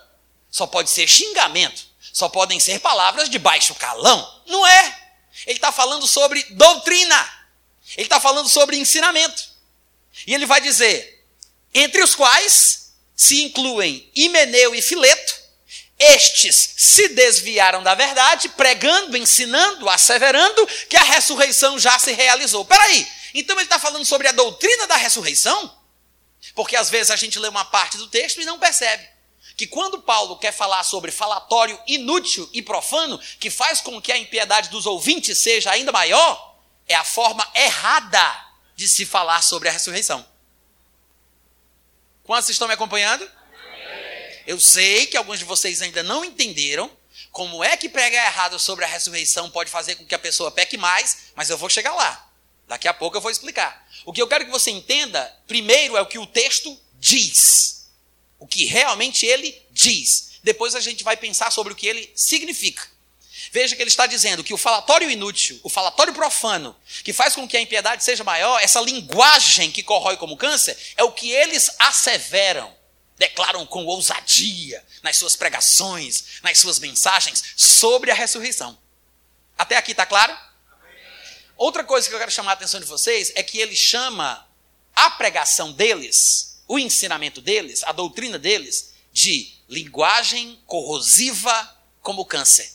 [0.48, 4.42] só pode ser xingamento, só podem ser palavras de baixo calão.
[4.46, 5.00] Não é.
[5.48, 7.43] Ele está falando sobre doutrina.
[7.96, 9.42] Ele está falando sobre ensinamento.
[10.26, 11.26] E ele vai dizer:
[11.72, 15.34] entre os quais se incluem Himeneu e Fileto,
[15.98, 22.64] estes se desviaram da verdade, pregando, ensinando, asseverando que a ressurreição já se realizou.
[22.64, 25.76] Peraí, então ele está falando sobre a doutrina da ressurreição?
[26.54, 29.14] Porque às vezes a gente lê uma parte do texto e não percebe
[29.56, 34.18] que quando Paulo quer falar sobre falatório inútil e profano, que faz com que a
[34.18, 36.53] impiedade dos ouvintes seja ainda maior,
[36.86, 40.26] é a forma errada de se falar sobre a ressurreição.
[42.24, 43.28] Quantos estão me acompanhando?
[44.46, 46.90] Eu sei que alguns de vocês ainda não entenderam
[47.30, 50.76] como é que pregar errado sobre a ressurreição pode fazer com que a pessoa peque
[50.76, 52.30] mais, mas eu vou chegar lá.
[52.66, 53.86] Daqui a pouco eu vou explicar.
[54.04, 57.88] O que eu quero que você entenda, primeiro, é o que o texto diz.
[58.38, 60.38] O que realmente ele diz.
[60.42, 62.86] Depois a gente vai pensar sobre o que ele significa.
[63.54, 67.46] Veja que ele está dizendo que o falatório inútil, o falatório profano, que faz com
[67.46, 71.70] que a impiedade seja maior, essa linguagem que corrói como câncer, é o que eles
[71.78, 72.74] asseveram
[73.16, 78.76] declaram com ousadia nas suas pregações, nas suas mensagens sobre a ressurreição.
[79.56, 80.36] Até aqui está claro?
[81.56, 84.44] Outra coisa que eu quero chamar a atenção de vocês é que ele chama
[84.96, 92.73] a pregação deles, o ensinamento deles, a doutrina deles, de linguagem corrosiva como câncer.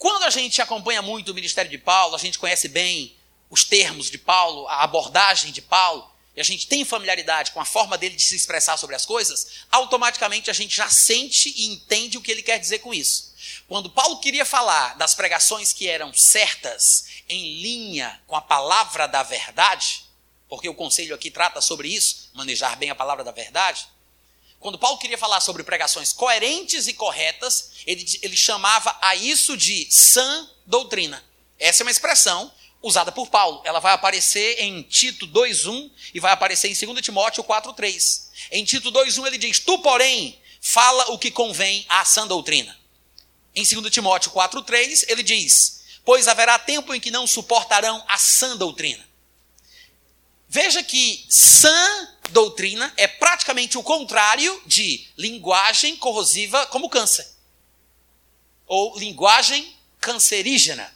[0.00, 3.14] Quando a gente acompanha muito o ministério de Paulo, a gente conhece bem
[3.50, 7.66] os termos de Paulo, a abordagem de Paulo, e a gente tem familiaridade com a
[7.66, 12.16] forma dele de se expressar sobre as coisas, automaticamente a gente já sente e entende
[12.16, 13.34] o que ele quer dizer com isso.
[13.68, 19.22] Quando Paulo queria falar das pregações que eram certas, em linha com a palavra da
[19.22, 20.06] verdade,
[20.48, 23.86] porque o conselho aqui trata sobre isso, manejar bem a palavra da verdade.
[24.60, 29.90] Quando Paulo queria falar sobre pregações coerentes e corretas, ele, ele chamava a isso de
[29.90, 31.24] sã doutrina.
[31.58, 33.62] Essa é uma expressão usada por Paulo.
[33.64, 38.28] Ela vai aparecer em Tito 2:1 e vai aparecer em 2 Timóteo 4:3.
[38.52, 42.78] Em Tito 2:1 ele diz: "Tu, porém, fala o que convém à sã doutrina".
[43.54, 48.58] Em 2 Timóteo 4:3 ele diz: "Pois haverá tempo em que não suportarão a sã
[48.58, 49.09] doutrina".
[50.52, 57.24] Veja que sã doutrina é praticamente o contrário de linguagem corrosiva como câncer.
[58.66, 60.92] Ou linguagem cancerígena.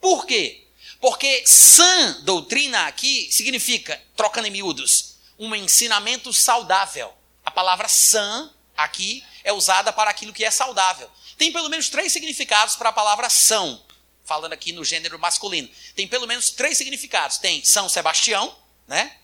[0.00, 0.66] Por quê?
[1.02, 7.12] Porque sã doutrina aqui significa, trocando em miúdos, um ensinamento saudável.
[7.44, 11.10] A palavra sã aqui é usada para aquilo que é saudável.
[11.36, 13.84] Tem pelo menos três significados para a palavra são,
[14.26, 15.70] falando aqui no gênero masculino.
[15.94, 17.38] Tem pelo menos três significados.
[17.38, 18.54] Tem São Sebastião,
[18.86, 19.16] né?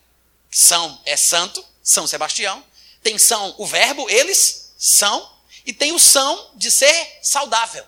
[0.51, 2.65] São é santo, São Sebastião.
[3.03, 5.31] Tem São o verbo, eles são.
[5.67, 7.85] E tem o são de ser saudável.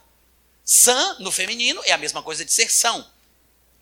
[0.65, 3.15] Sã no feminino é a mesma coisa de ser são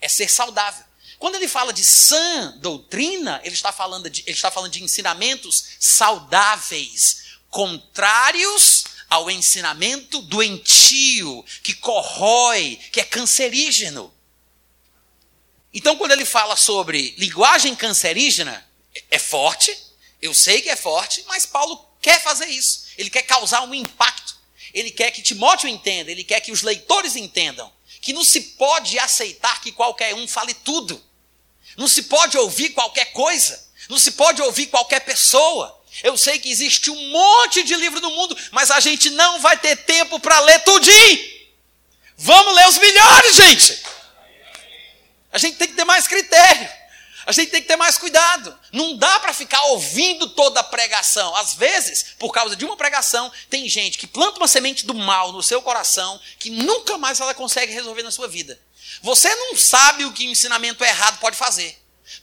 [0.03, 0.85] é ser saudável.
[1.19, 5.65] Quando ele fala de sã doutrina, ele está falando de, ele está falando de ensinamentos
[5.79, 8.82] saudáveis, contrários
[9.13, 14.11] ao ensinamento doentio, que corrói, que é cancerígeno.
[15.75, 18.67] Então, quando ele fala sobre linguagem cancerígena,
[19.11, 19.77] é forte,
[20.21, 22.87] eu sei que é forte, mas Paulo quer fazer isso.
[22.97, 24.35] Ele quer causar um impacto.
[24.73, 27.71] Ele quer que Timóteo entenda, ele quer que os leitores entendam
[28.01, 31.03] que não se pode aceitar que qualquer um fale tudo.
[31.77, 33.63] Não se pode ouvir qualquer coisa.
[33.91, 35.82] Não se pode ouvir qualquer pessoa.
[36.03, 39.57] Eu sei que existe um monte de livro no mundo, mas a gente não vai
[39.57, 41.33] ter tempo para ler tudinho.
[42.17, 43.83] Vamos ler os melhores, gente.
[45.33, 46.69] A gente tem que ter mais critério.
[47.25, 48.59] A gente tem que ter mais cuidado.
[48.73, 51.35] Não dá para ficar ouvindo toda a pregação.
[51.37, 55.33] Às vezes, por causa de uma pregação, tem gente que planta uma semente do mal
[55.33, 58.61] no seu coração que nunca mais ela consegue resolver na sua vida.
[59.03, 61.82] Você não sabe o que o ensinamento errado pode fazer.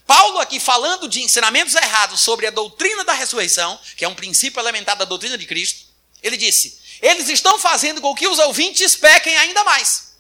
[0.10, 4.60] Paulo aqui falando de ensinamentos errados sobre a doutrina da ressurreição, que é um princípio
[4.60, 5.86] elementar da doutrina de Cristo,
[6.24, 10.16] ele disse: "Eles estão fazendo com que os ouvintes pequem ainda mais"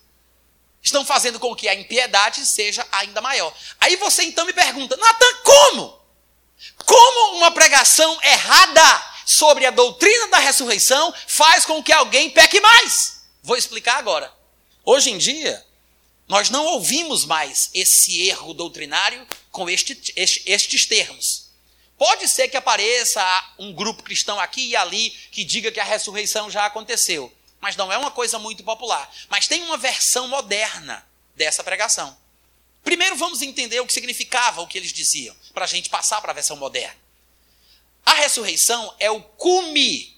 [0.83, 3.51] estão fazendo com que a impiedade seja ainda maior.
[3.79, 5.99] Aí você então me pergunta, Natan, como?
[6.85, 13.23] Como uma pregação errada sobre a doutrina da ressurreição faz com que alguém peque mais?
[13.41, 14.31] Vou explicar agora.
[14.85, 15.65] Hoje em dia,
[16.27, 19.27] nós não ouvimos mais esse erro doutrinário
[19.59, 21.49] com este, este, estes termos.
[21.97, 23.21] Pode ser que apareça
[23.59, 27.31] um grupo cristão aqui e ali que diga que a ressurreição já aconteceu
[27.61, 29.13] mas não é uma coisa muito popular.
[29.27, 31.05] Mas tem uma versão moderna
[31.35, 32.17] dessa pregação.
[32.83, 36.31] Primeiro vamos entender o que significava o que eles diziam, para a gente passar para
[36.31, 36.95] a versão moderna.
[38.05, 40.17] A ressurreição é o cume,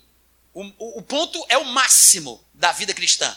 [0.54, 3.36] o, o ponto é o máximo da vida cristã.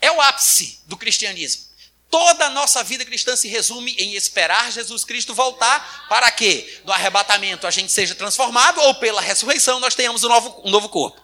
[0.00, 1.69] É o ápice do cristianismo.
[2.10, 6.92] Toda a nossa vida cristã se resume em esperar Jesus Cristo voltar para que, no
[6.92, 11.22] arrebatamento, a gente seja transformado ou pela ressurreição nós tenhamos um novo, um novo corpo.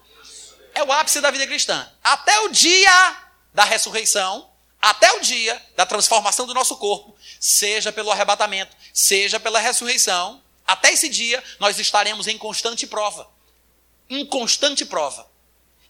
[0.72, 1.90] é o ápice da vida cristã.
[2.04, 3.16] Até o dia
[3.52, 4.48] da ressurreição,
[4.80, 10.92] até o dia da transformação do nosso corpo, seja pelo arrebatamento, seja pela ressurreição, até
[10.92, 13.28] esse dia nós estaremos em constante prova.
[14.08, 15.26] Em constante prova.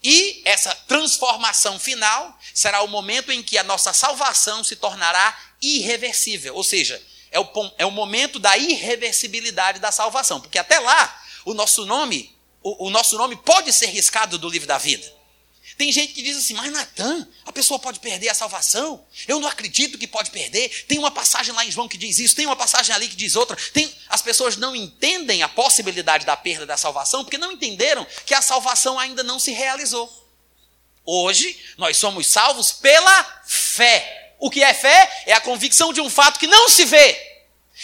[0.08, 6.54] E essa transformação final será o momento em que a nossa salvação se tornará irreversível.
[6.54, 10.40] Ou seja, é o, é o momento da irreversibilidade da salvação.
[10.40, 12.32] Porque até lá, o nosso nome,
[12.62, 15.12] o, o nosso nome pode ser riscado do livro da vida.
[15.76, 19.04] Tem gente que diz assim, mas Natan, a pessoa pode perder a salvação?
[19.28, 20.70] Eu não acredito que pode perder.
[20.88, 23.36] Tem uma passagem lá em João que diz isso, tem uma passagem ali que diz
[23.36, 23.56] outra.
[23.74, 23.92] Tem...
[24.08, 28.40] As pessoas não entendem a possibilidade da perda da salvação porque não entenderam que a
[28.40, 30.10] salvação ainda não se realizou.
[31.04, 34.34] Hoje, nós somos salvos pela fé.
[34.38, 35.24] O que é fé?
[35.26, 37.12] É a convicção de um fato que não se vê.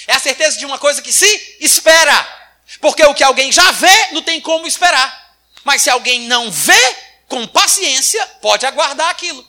[0.07, 2.41] É a certeza de uma coisa que se espera.
[2.81, 5.37] Porque o que alguém já vê, não tem como esperar.
[5.63, 6.97] Mas se alguém não vê,
[7.33, 9.43] com paciência, pode aguardar aquilo.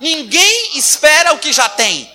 [0.00, 2.10] Ninguém espera o que já tem.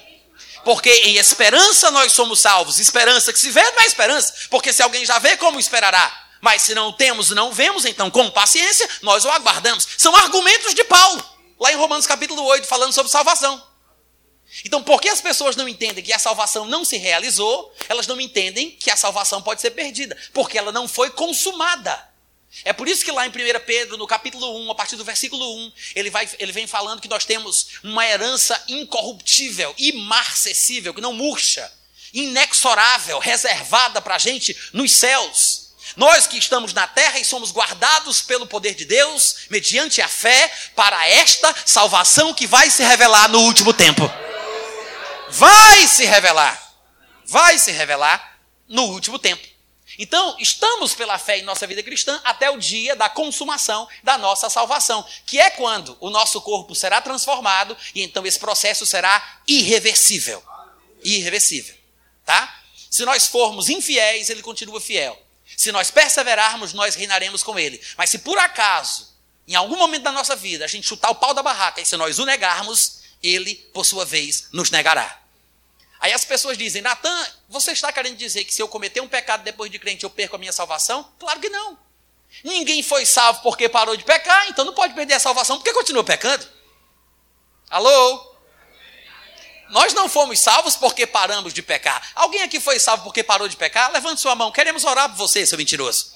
[0.64, 2.80] Porque em esperança nós somos salvos.
[2.80, 4.34] Esperança que se vê não é esperança.
[4.50, 6.12] Porque se alguém já vê, como esperará?
[6.42, 9.88] Mas se não temos não vemos, então com paciência nós o aguardamos.
[9.96, 11.24] São argumentos de Paulo,
[11.60, 13.64] lá em Romanos capítulo 8, falando sobre salvação.
[14.66, 18.72] Então, porque as pessoas não entendem que a salvação não se realizou, elas não entendem
[18.72, 22.15] que a salvação pode ser perdida, porque ela não foi consumada.
[22.64, 23.34] É por isso que lá em 1
[23.66, 27.08] Pedro, no capítulo 1, a partir do versículo 1, ele, vai, ele vem falando que
[27.08, 31.72] nós temos uma herança incorruptível, imarcessível, que não murcha,
[32.14, 35.66] inexorável, reservada para a gente nos céus.
[35.96, 40.52] Nós que estamos na terra e somos guardados pelo poder de Deus, mediante a fé,
[40.76, 44.10] para esta salvação que vai se revelar no último tempo.
[45.30, 46.62] Vai se revelar.
[47.26, 49.55] Vai se revelar no último tempo.
[49.98, 54.50] Então, estamos pela fé em nossa vida cristã até o dia da consumação da nossa
[54.50, 60.44] salvação, que é quando o nosso corpo será transformado e então esse processo será irreversível.
[61.04, 61.76] Irreversível,
[62.26, 62.62] tá?
[62.90, 65.22] Se nós formos infiéis, ele continua fiel.
[65.58, 67.82] Se nós perseverarmos, nós reinaremos com ele.
[67.98, 69.14] Mas se por acaso,
[69.48, 71.96] em algum momento da nossa vida, a gente chutar o pau da barraca e se
[71.98, 75.25] nós o negarmos, ele, por sua vez, nos negará.
[76.00, 79.44] Aí as pessoas dizem, Natan, você está querendo dizer que se eu cometer um pecado
[79.44, 81.12] depois de crente eu perco a minha salvação?
[81.20, 81.78] Claro que não.
[82.44, 86.04] Ninguém foi salvo porque parou de pecar, então não pode perder a salvação porque continua
[86.04, 86.48] pecando.
[87.70, 88.36] Alô?
[89.70, 92.12] Nós não fomos salvos porque paramos de pecar.
[92.14, 93.92] Alguém aqui foi salvo porque parou de pecar?
[93.92, 94.52] Levante sua mão.
[94.52, 96.15] Queremos orar por você, seu mentiroso.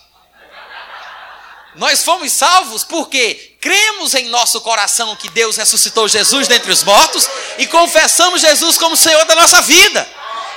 [1.75, 7.29] Nós fomos salvos porque cremos em nosso coração que Deus ressuscitou Jesus dentre os mortos
[7.57, 10.07] e confessamos Jesus como Senhor da nossa vida.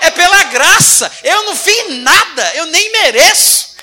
[0.00, 1.10] É pela graça.
[1.22, 3.76] Eu não fiz nada, eu nem mereço.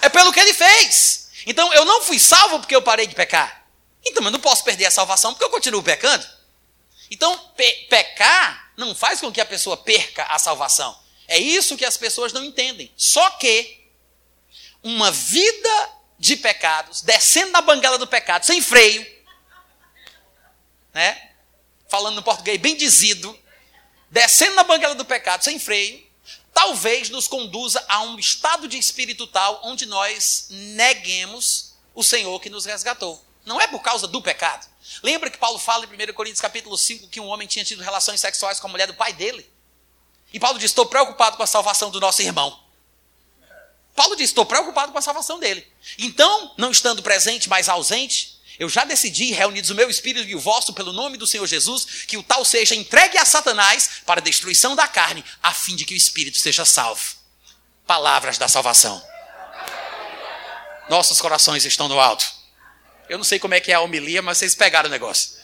[0.00, 1.28] É pelo que ele fez.
[1.46, 3.64] Então eu não fui salvo porque eu parei de pecar.
[4.04, 6.26] Então eu não posso perder a salvação porque eu continuo pecando.
[7.10, 10.96] Então pe pecar não faz com que a pessoa perca a salvação.
[11.26, 12.90] É isso que as pessoas não entendem.
[12.96, 13.78] Só que
[14.82, 15.90] uma vida
[16.20, 19.04] de pecados, descendo na banguela do pecado, sem freio,
[20.92, 21.30] né?
[21.88, 23.36] Falando no português bem dizido,
[24.10, 26.06] descendo na banguela do pecado, sem freio,
[26.52, 32.50] talvez nos conduza a um estado de espírito tal onde nós neguemos o Senhor que
[32.50, 33.24] nos resgatou.
[33.46, 34.68] Não é por causa do pecado.
[35.02, 38.20] Lembra que Paulo fala em 1 Coríntios capítulo 5 que um homem tinha tido relações
[38.20, 39.50] sexuais com a mulher do pai dele?
[40.34, 42.60] E Paulo diz: Estou preocupado com a salvação do nosso irmão.
[43.94, 45.69] Paulo diz: estou preocupado com a salvação dele.
[45.98, 50.40] Então, não estando presente, mas ausente, eu já decidi, reunidos o meu espírito e o
[50.40, 54.22] vosso, pelo nome do Senhor Jesus, que o tal seja entregue a Satanás para a
[54.22, 57.02] destruição da carne, a fim de que o espírito seja salvo.
[57.86, 59.02] Palavras da salvação.
[60.90, 62.26] Nossos corações estão no alto.
[63.08, 65.38] Eu não sei como é que é a homilia, mas vocês pegaram o negócio.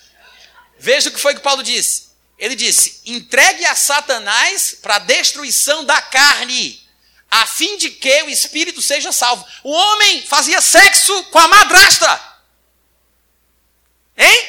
[0.78, 2.10] Veja o que foi que Paulo disse.
[2.38, 6.85] Ele disse: entregue a Satanás para a destruição da carne
[7.30, 9.46] a fim de que o espírito seja salvo.
[9.62, 12.36] O homem fazia sexo com a madrasta.
[14.16, 14.48] Hein?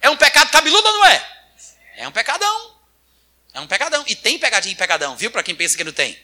[0.00, 1.36] É um pecado cabeludo ou não é?
[1.96, 2.76] É um pecadão.
[3.52, 4.04] É um pecadão.
[4.06, 5.30] E tem pegadinho e pecadão, viu?
[5.30, 6.18] Para quem pensa que não tem.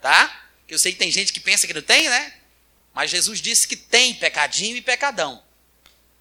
[0.00, 0.48] Tá?
[0.68, 2.34] Eu sei que tem gente que pensa que não tem, né?
[2.94, 5.42] Mas Jesus disse que tem pecadinho e pecadão.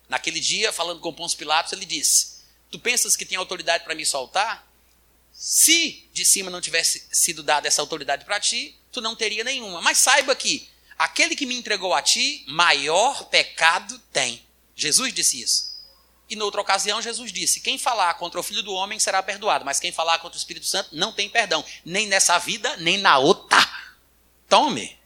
[0.07, 2.39] Naquele dia, falando com Pôncio Pilatos, ele disse:
[2.71, 4.67] Tu pensas que tem autoridade para me soltar?
[5.39, 9.81] Se de cima não tivesse sido dada essa autoridade para ti, tu não teria nenhuma.
[9.81, 14.45] Mas saiba que aquele que me entregou a ti, maior pecado tem.
[14.75, 15.79] Jesus disse isso.
[16.29, 19.79] E noutra ocasião, Jesus disse: Quem falar contra o filho do homem será perdoado, mas
[19.79, 23.65] quem falar contra o Espírito Santo não tem perdão, nem nessa vida, nem na outra.
[24.49, 24.99] Tome.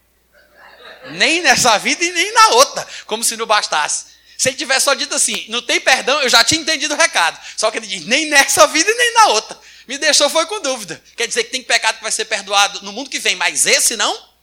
[1.11, 4.13] Nem nessa vida e nem na outra, como se não bastasse.
[4.36, 7.39] Se ele tivesse só dito assim, não tem perdão, eu já tinha entendido o recado.
[7.55, 9.72] Só que ele diz, nem nessa vida e nem na outra.
[9.88, 11.03] Me deixou foi com dúvida.
[11.15, 13.95] Quer dizer que tem pecado que vai ser perdoado no mundo que vem, mas esse
[13.95, 14.34] não?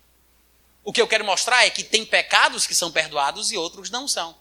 [0.82, 4.08] O que eu quero mostrar é que tem pecados que são perdoados e outros não
[4.08, 4.36] são.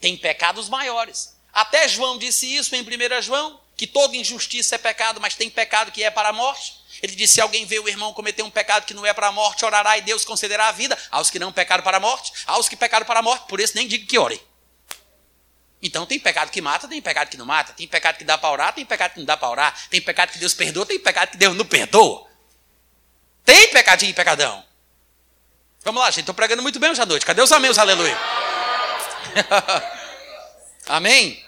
[0.00, 1.34] Tem pecados maiores.
[1.52, 5.92] Até João disse isso em 1 João, que toda injustiça é pecado, mas tem pecado
[5.92, 6.74] que é para a morte.
[7.02, 9.32] Ele disse: se alguém vê o irmão cometer um pecado que não é para a
[9.32, 12.68] morte, orará e Deus concederá a vida aos que não pecaram para a morte, aos
[12.68, 14.40] que pecaram para a morte, por isso nem digo que orem.
[15.82, 18.50] Então tem pecado que mata, tem pecado que não mata, tem pecado que dá para
[18.50, 21.30] orar, tem pecado que não dá para orar, tem pecado que Deus perdoa, tem pecado
[21.30, 22.26] que Deus não perdoa.
[23.44, 24.64] Tem pecadinho e pecadão.
[25.84, 27.24] Vamos lá, gente, estou pregando muito bem hoje à noite.
[27.24, 28.16] Cadê os amém, os aleluia?
[30.88, 31.44] amém?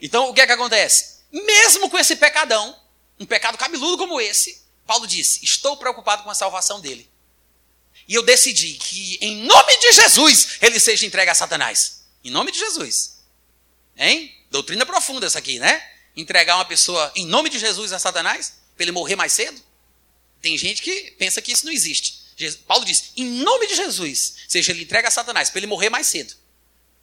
[0.00, 1.20] Então o que é que acontece?
[1.30, 2.76] Mesmo com esse pecadão,
[3.20, 7.10] um pecado cabeludo como esse, Paulo disse: Estou preocupado com a salvação dele.
[8.08, 11.95] E eu decidi que, em nome de Jesus, ele seja entregue a Satanás.
[12.26, 13.18] Em nome de Jesus.
[13.96, 14.34] Hein?
[14.50, 15.80] Doutrina profunda essa aqui, né?
[16.16, 19.62] Entregar uma pessoa em nome de Jesus a Satanás, para ele morrer mais cedo.
[20.42, 22.18] Tem gente que pensa que isso não existe.
[22.66, 26.08] Paulo diz: em nome de Jesus, seja ele entregue a Satanás, para ele morrer mais
[26.08, 26.34] cedo,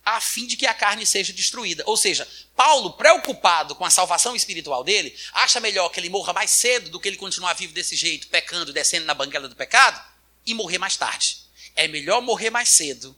[0.03, 1.83] a fim de que a carne seja destruída.
[1.87, 6.51] Ou seja, Paulo, preocupado com a salvação espiritual dele, acha melhor que ele morra mais
[6.51, 10.03] cedo do que ele continuar vivo desse jeito, pecando, descendo na banguela do pecado,
[10.45, 11.37] e morrer mais tarde.
[11.77, 13.17] É melhor morrer mais cedo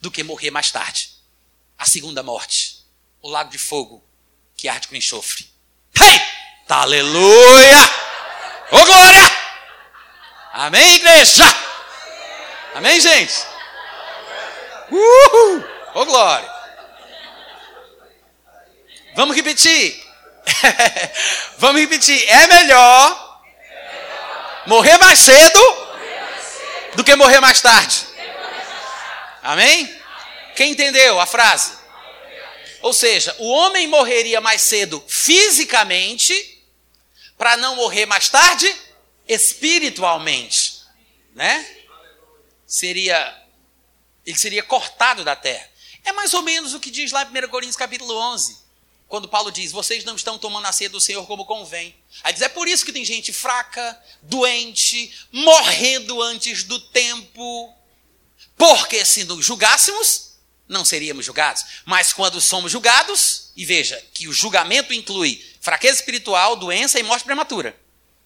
[0.00, 1.11] do que morrer mais tarde
[1.78, 2.84] a segunda morte,
[3.20, 4.04] o lago de fogo
[4.56, 5.50] que arde com enxofre.
[6.00, 6.20] Hey!
[6.66, 7.78] Tá, aleluia!
[8.70, 9.36] Ô oh, glória!
[10.52, 11.44] Amém, igreja?
[12.74, 13.44] Amém, gente?
[14.90, 15.60] Uhul!
[15.94, 16.50] Ô oh, glória!
[19.14, 20.02] Vamos repetir.
[21.58, 22.28] Vamos repetir.
[22.28, 23.42] É melhor
[24.66, 25.60] morrer mais cedo
[26.94, 28.06] do que morrer mais tarde.
[29.42, 30.01] Amém?
[30.54, 31.82] Quem entendeu a frase?
[32.82, 36.60] Ou seja, o homem morreria mais cedo fisicamente
[37.38, 38.74] para não morrer mais tarde
[39.26, 40.80] espiritualmente,
[41.34, 41.64] né?
[42.66, 43.40] Seria
[44.24, 45.68] ele seria cortado da terra.
[46.04, 48.56] É mais ou menos o que diz lá em 1 Coríntios capítulo 11,
[49.08, 51.94] quando Paulo diz: "Vocês não estão tomando a ceia do Senhor como convém".
[52.24, 57.74] Aí diz: "É por isso que tem gente fraca, doente, morrendo antes do tempo,
[58.56, 60.31] porque se nos julgássemos,
[60.72, 61.64] não seríamos julgados.
[61.84, 67.24] Mas quando somos julgados, e veja que o julgamento inclui fraqueza espiritual, doença e morte
[67.24, 67.78] prematura.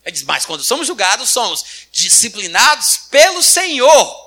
[0.05, 4.27] Ele diz, mas quando somos julgados, somos disciplinados pelo Senhor.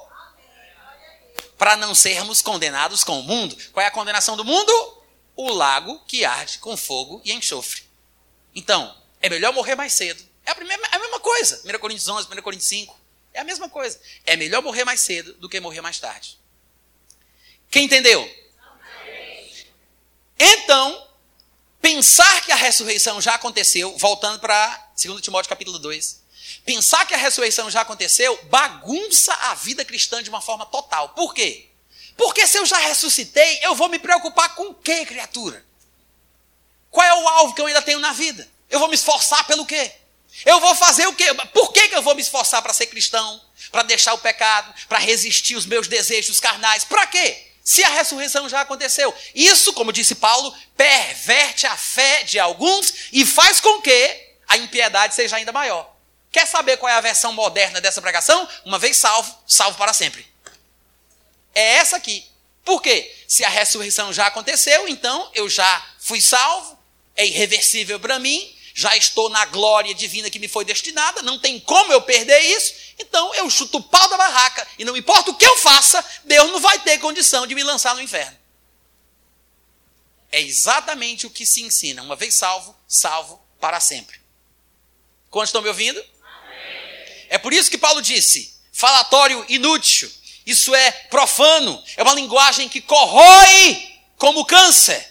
[1.58, 3.58] Para não sermos condenados com o mundo.
[3.72, 4.72] Qual é a condenação do mundo?
[5.36, 7.84] O lago que arde com fogo e enxofre.
[8.54, 10.22] Então, é melhor morrer mais cedo.
[10.46, 11.62] É a, primeira, é a mesma coisa.
[11.64, 13.00] 1 Coríntios 11, 1 Coríntios 5.
[13.34, 14.00] É a mesma coisa.
[14.26, 16.39] É melhor morrer mais cedo do que morrer mais tarde.
[17.70, 18.30] Quem entendeu?
[20.38, 21.08] Então,
[21.82, 26.22] pensar que a ressurreição já aconteceu, voltando para 2 Timóteo capítulo 2,
[26.66, 31.10] pensar que a ressurreição já aconteceu bagunça a vida cristã de uma forma total.
[31.10, 31.68] Por quê?
[32.18, 35.64] Porque se eu já ressuscitei, eu vou me preocupar com o quê, criatura?
[36.90, 38.50] Qual é o alvo que eu ainda tenho na vida?
[38.70, 39.92] Eu vou me esforçar pelo quê?
[40.46, 41.34] Eu vou fazer o quê?
[41.54, 43.42] Por que, que eu vou me esforçar para ser cristão?
[43.72, 44.74] Para deixar o pecado?
[44.88, 46.84] Para resistir os meus desejos carnais?
[46.84, 47.49] Para quê?
[47.64, 49.14] Se a ressurreição já aconteceu.
[49.36, 55.14] Isso, como disse Paulo, perverte a fé de alguns e faz com que a impiedade
[55.14, 55.96] seja ainda maior.
[56.32, 58.48] Quer saber qual é a versão moderna dessa pregação?
[58.66, 60.26] Uma vez salvo, salvo para sempre.
[61.54, 62.26] É essa aqui.
[62.64, 63.16] Por quê?
[63.28, 66.78] Se a ressurreição já aconteceu, então eu já fui salvo,
[67.16, 71.60] é irreversível para mim, já estou na glória divina que me foi destinada, não tem
[71.60, 75.36] como eu perder isso, então eu chuto o pau da barraca e não importa o
[75.36, 78.38] que eu faça, Deus não vai ter condição de me lançar no inferno.
[80.32, 82.04] É exatamente o que se ensina.
[82.04, 84.20] Uma vez salvo, salvo para sempre.
[85.30, 86.00] Quantos estão me ouvindo?
[86.00, 87.26] Amém.
[87.30, 90.12] É por isso que Paulo disse: falatório inútil,
[90.46, 95.08] isso é profano, é uma linguagem que corrói como câncer.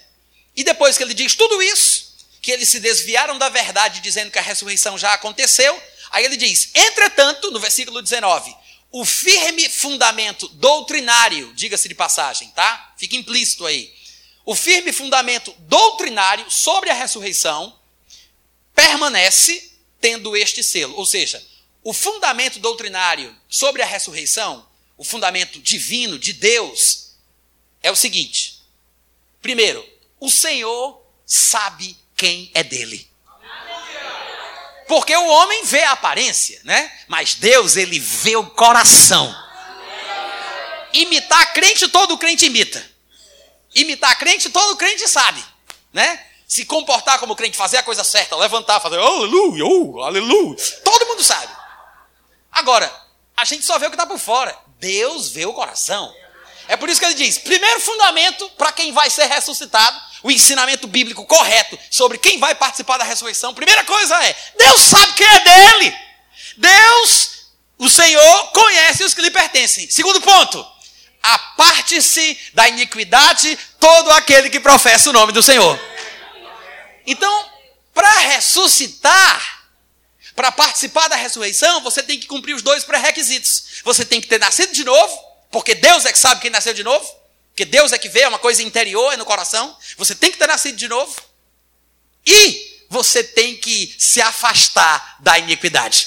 [0.55, 4.39] E depois que ele diz tudo isso, que eles se desviaram da verdade, dizendo que
[4.39, 5.80] a ressurreição já aconteceu,
[6.11, 8.55] Aí ele diz: entretanto, no versículo 19,
[8.91, 12.95] o firme fundamento doutrinário, diga-se de passagem, tá?
[12.97, 13.93] Fica implícito aí.
[14.45, 17.79] O firme fundamento doutrinário sobre a ressurreição
[18.75, 20.95] permanece tendo este selo.
[20.97, 21.45] Ou seja,
[21.83, 27.15] o fundamento doutrinário sobre a ressurreição, o fundamento divino de Deus,
[27.83, 28.63] é o seguinte:
[29.43, 29.87] primeiro,
[30.21, 33.08] o Senhor sabe quem é dele.
[34.89, 36.91] Porque o homem vê a aparência, né?
[37.07, 39.34] Mas Deus, ele vê o coração.
[40.93, 42.84] Imitar crente, todo crente imita.
[43.74, 45.45] Imitar crente, todo crente sabe,
[45.93, 46.24] né?
[46.49, 50.57] Se comportar como crente, fazer a coisa certa, levantar, fazer aleluia, oh, aleluia.
[50.82, 51.53] Todo mundo sabe.
[52.51, 52.91] Agora,
[53.36, 54.57] a gente só vê o que está por fora.
[54.80, 56.12] Deus vê o coração.
[56.66, 60.87] É por isso que ele diz: primeiro fundamento para quem vai ser ressuscitado, o ensinamento
[60.87, 63.55] bíblico correto sobre quem vai participar da ressurreição.
[63.55, 65.97] Primeira coisa é: Deus sabe quem é dele.
[66.57, 69.89] Deus, o Senhor, conhece os que lhe pertencem.
[69.91, 70.66] Segundo ponto:
[71.23, 75.79] aparte-se da iniquidade todo aquele que professa o nome do Senhor.
[77.07, 77.51] Então,
[77.95, 79.64] para ressuscitar,
[80.35, 83.83] para participar da ressurreição, você tem que cumprir os dois pré-requisitos.
[83.85, 86.85] Você tem que ter nascido de novo porque Deus é que sabe quem nasceu de
[86.85, 87.18] novo.
[87.59, 89.77] Porque Deus é que vê, é uma coisa interior, é no coração.
[89.97, 91.21] Você tem que ter nascido de novo.
[92.25, 96.07] E você tem que se afastar da iniquidade.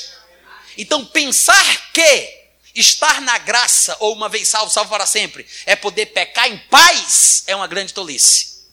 [0.78, 6.06] Então, pensar que estar na graça, ou uma vez salvo, salvo para sempre, é poder
[6.06, 8.70] pecar em paz, é uma grande tolice.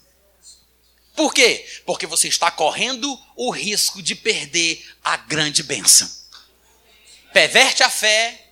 [1.16, 1.66] Por quê?
[1.84, 6.08] Porque você está correndo o risco de perder a grande bênção.
[7.32, 8.47] Perverte a fé,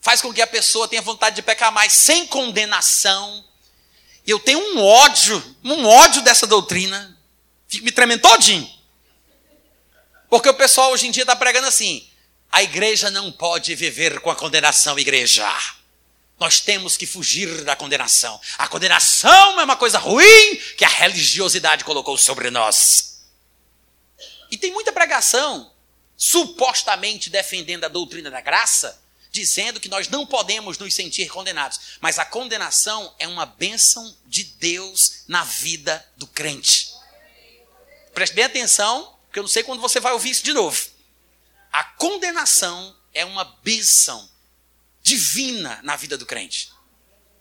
[0.00, 3.44] faz com que a pessoa tenha vontade de pecar mais sem condenação.
[4.26, 7.16] Eu tenho um ódio, um ódio dessa doutrina.
[7.68, 8.68] Fico me tremendo todinho.
[10.28, 12.08] Porque o pessoal hoje em dia está pregando assim:
[12.50, 15.46] a igreja não pode viver com a condenação, igreja.
[16.38, 18.38] Nós temos que fugir da condenação.
[18.58, 23.24] A condenação é uma coisa ruim que a religiosidade colocou sobre nós.
[24.50, 25.72] E tem muita pregação
[26.16, 29.00] supostamente defendendo a doutrina da graça,
[29.36, 31.78] dizendo que nós não podemos nos sentir condenados.
[32.00, 36.90] Mas a condenação é uma bênção de Deus na vida do crente.
[38.14, 40.88] Preste bem atenção, porque eu não sei quando você vai ouvir isso de novo.
[41.70, 44.26] A condenação é uma bênção
[45.02, 46.72] divina na vida do crente.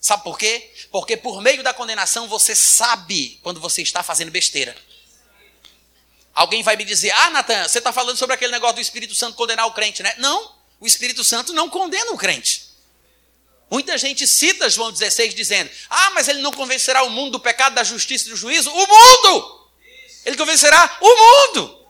[0.01, 0.73] Sabe por quê?
[0.91, 4.75] Porque por meio da condenação você sabe quando você está fazendo besteira.
[6.33, 9.37] Alguém vai me dizer: Ah, Natan, você está falando sobre aquele negócio do Espírito Santo
[9.37, 10.13] condenar o crente, né?
[10.17, 10.54] Não
[10.85, 12.69] o Espírito Santo não condena o crente.
[13.71, 17.73] Muita gente cita João 16 dizendo: Ah, mas ele não convencerá o mundo do pecado,
[17.73, 18.69] da justiça e do juízo.
[18.71, 19.67] O mundo!
[20.23, 21.85] Ele convencerá o mundo.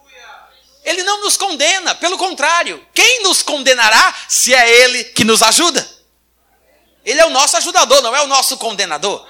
[0.86, 5.86] Ele não nos condena, pelo contrário, quem nos condenará se é Ele que nos ajuda?
[7.04, 9.28] Ele é o nosso ajudador, não é o nosso condenador.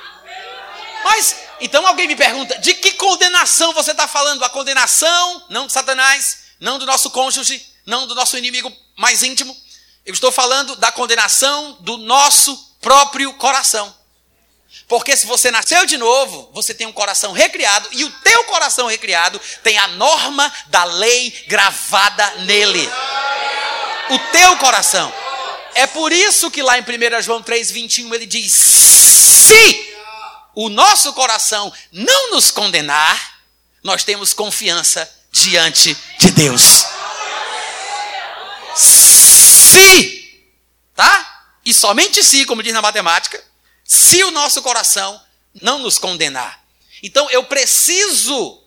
[1.04, 4.44] Mas, então alguém me pergunta: de que condenação você está falando?
[4.44, 9.56] A condenação, não de Satanás, não do nosso cônjuge, não do nosso inimigo mais íntimo.
[10.06, 13.94] Eu estou falando da condenação do nosso próprio coração.
[14.88, 18.88] Porque se você nasceu de novo, você tem um coração recriado e o teu coração
[18.88, 22.88] recriado tem a norma da lei gravada nele.
[24.10, 25.12] O teu coração.
[25.74, 29.96] É por isso que lá em 1 João 3:21 ele diz: "Se
[30.54, 33.40] o nosso coração não nos condenar,
[33.84, 36.85] nós temos confiança diante de Deus."
[38.76, 40.44] Se,
[40.94, 41.50] tá?
[41.64, 43.44] E somente se, como diz na matemática,
[43.84, 45.22] se o nosso coração
[45.62, 46.64] não nos condenar.
[47.02, 48.64] Então eu preciso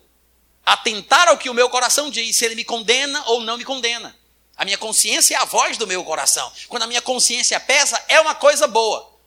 [0.65, 4.15] atentar ao que o meu coração diz, se ele me condena ou não me condena.
[4.55, 6.51] A minha consciência é a voz do meu coração.
[6.67, 9.17] Quando a minha consciência pesa, é uma coisa boa.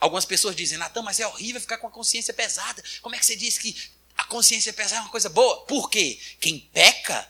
[0.00, 2.82] Algumas pessoas dizem, Natan, mas é horrível ficar com a consciência pesada.
[3.02, 3.76] Como é que você diz que
[4.16, 5.62] a consciência pesada é uma coisa boa?
[5.66, 6.18] Por quê?
[6.40, 7.28] Quem peca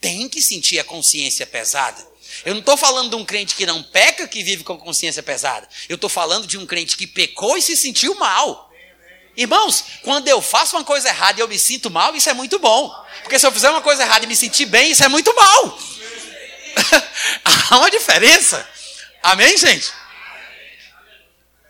[0.00, 2.06] tem que sentir a consciência pesada.
[2.44, 5.68] Eu não estou falando de um crente que não peca, que vive com consciência pesada.
[5.88, 8.70] Eu estou falando de um crente que pecou e se sentiu mal.
[9.36, 12.58] Irmãos, quando eu faço uma coisa errada e eu me sinto mal, isso é muito
[12.58, 12.90] bom.
[13.22, 15.78] Porque se eu fizer uma coisa errada e me sentir bem, isso é muito mal.
[17.70, 18.66] Há uma diferença.
[19.22, 19.92] Amém, gente?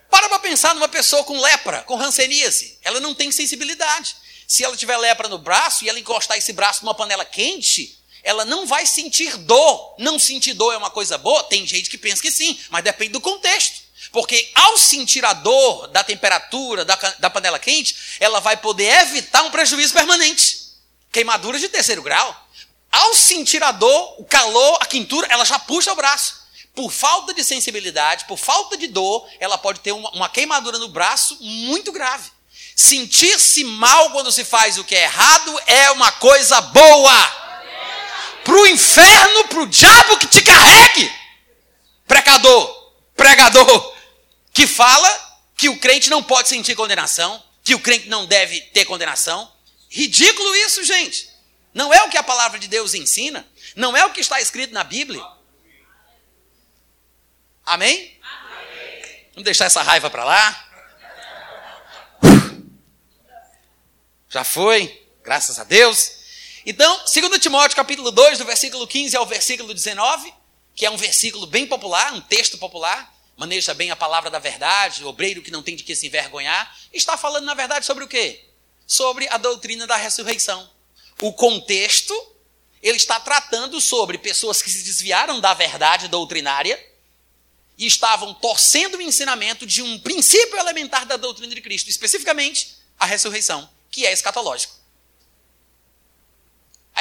[0.09, 2.77] Para para pensar numa pessoa com lepra, com ranceníase.
[2.83, 4.15] Ela não tem sensibilidade.
[4.47, 7.97] Se ela tiver lepra no braço e ela encostar esse braço numa panela quente,
[8.27, 9.95] ela não vai sentir dor.
[9.97, 11.45] Não sentir dor é uma coisa boa?
[11.45, 13.87] Tem gente que pensa que sim, mas depende do contexto.
[14.11, 19.43] Porque ao sentir a dor da temperatura da, da panela quente, ela vai poder evitar
[19.43, 20.59] um prejuízo permanente.
[21.09, 22.47] Queimadura de terceiro grau.
[22.91, 26.35] Ao sentir a dor, o calor, a quintura, ela já puxa o braço.
[26.75, 30.89] Por falta de sensibilidade, por falta de dor, ela pode ter uma, uma queimadura no
[30.89, 32.29] braço muito grave.
[32.75, 37.46] Sentir-se mal quando se faz o que é errado é uma coisa boa
[38.47, 41.13] para o inferno, para o diabo que te carregue.
[42.07, 43.93] Precador, pregador,
[44.53, 45.09] que fala
[45.57, 49.51] que o crente não pode sentir condenação, que o crente não deve ter condenação.
[49.89, 51.29] Ridículo isso, gente.
[51.73, 53.45] Não é o que a palavra de Deus ensina,
[53.75, 55.21] não é o que está escrito na Bíblia.
[57.65, 58.17] Amém?
[58.23, 59.25] Amém.
[59.31, 60.69] Vamos deixar essa raiva para lá.
[64.29, 66.16] Já foi, graças a Deus.
[66.69, 70.33] Então, 2 Timóteo capítulo 2, do versículo 15 ao versículo 19,
[70.75, 75.01] que é um versículo bem popular, um texto popular, maneja bem a palavra da verdade,
[75.01, 78.07] o obreiro que não tem de que se envergonhar, está falando, na verdade, sobre o
[78.07, 78.43] quê?
[78.85, 80.69] Sobre a doutrina da ressurreição.
[81.21, 82.13] O contexto,
[82.83, 86.77] ele está tratando sobre pessoas que se desviaram da verdade doutrinária
[87.77, 93.05] e estavam torcendo o ensinamento de um princípio elementar da doutrina de Cristo, especificamente a
[93.05, 94.76] ressurreição, que é escatológico.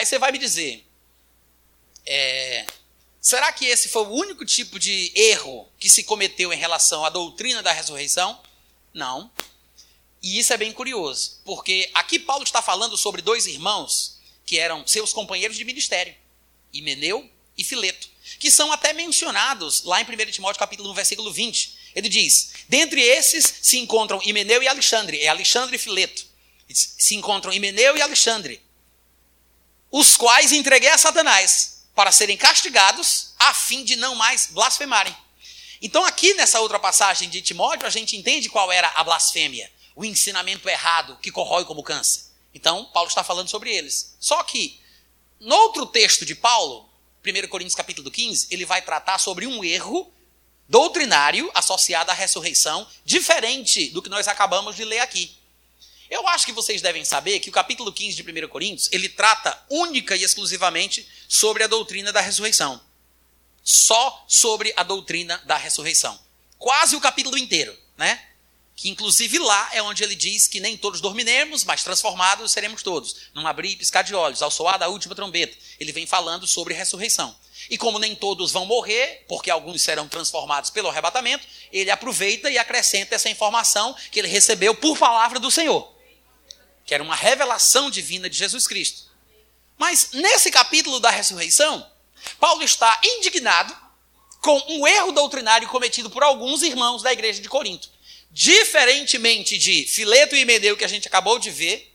[0.07, 0.87] Aí você vai me dizer,
[2.07, 2.65] é,
[3.21, 7.11] será que esse foi o único tipo de erro que se cometeu em relação à
[7.11, 8.41] doutrina da ressurreição?
[8.95, 9.29] Não.
[10.23, 14.87] E isso é bem curioso, porque aqui Paulo está falando sobre dois irmãos que eram
[14.87, 16.15] seus companheiros de ministério,
[16.73, 17.29] Himeneu
[17.59, 21.79] e Fileto que são até mencionados lá em 1 Timóteo capítulo 1, versículo 20.
[21.95, 26.27] Ele diz: Dentre esses se encontram Himeneu e Alexandre, é Alexandre e Fileto.
[26.69, 28.61] Se encontram Himeneu e Alexandre,
[29.91, 35.16] os quais entreguei a Satanás para serem castigados, a fim de não mais blasfemarem.
[35.80, 40.05] Então, aqui nessa outra passagem de Timóteo, a gente entende qual era a blasfêmia, o
[40.05, 42.24] ensinamento errado que corrói como câncer.
[42.55, 44.16] Então, Paulo está falando sobre eles.
[44.18, 44.80] Só que,
[45.41, 46.89] no outro texto de Paulo,
[47.24, 50.12] 1 Coríntios capítulo 15, ele vai tratar sobre um erro
[50.68, 55.37] doutrinário associado à ressurreição, diferente do que nós acabamos de ler aqui.
[56.11, 59.59] Eu acho que vocês devem saber que o capítulo 15 de 1 Coríntios, ele trata
[59.71, 62.81] única e exclusivamente sobre a doutrina da ressurreição.
[63.63, 66.19] Só sobre a doutrina da ressurreição.
[66.59, 68.21] Quase o capítulo inteiro, né?
[68.77, 73.17] que inclusive lá é onde ele diz que nem todos dormiremos, mas transformados seremos todos.
[73.35, 75.57] Num abrir e piscar de olhos, ao soar da última trombeta.
[75.81, 77.35] Ele vem falando sobre ressurreição.
[77.71, 82.59] E como nem todos vão morrer, porque alguns serão transformados pelo arrebatamento, ele aproveita e
[82.59, 85.91] acrescenta essa informação que ele recebeu por palavra do Senhor,
[86.87, 89.11] que era uma revelação divina de Jesus Cristo.
[89.76, 91.84] Mas nesse capítulo da ressurreição,
[92.39, 93.76] Paulo está indignado
[94.41, 97.91] com um erro doutrinário cometido por alguns irmãos da igreja de Corinto.
[98.30, 101.93] Diferentemente de Fileto e Medeu, que a gente acabou de ver,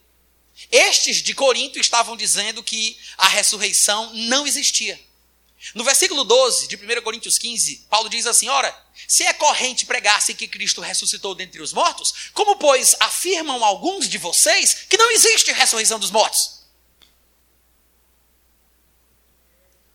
[0.70, 5.00] estes de Corinto estavam dizendo que a ressurreição não existia.
[5.76, 8.76] No versículo 12 de 1 Coríntios 15, Paulo diz assim: Ora,
[9.08, 14.18] se é corrente pregar-se que Cristo ressuscitou dentre os mortos, como, pois, afirmam alguns de
[14.18, 16.62] vocês que não existe ressurreição dos mortos?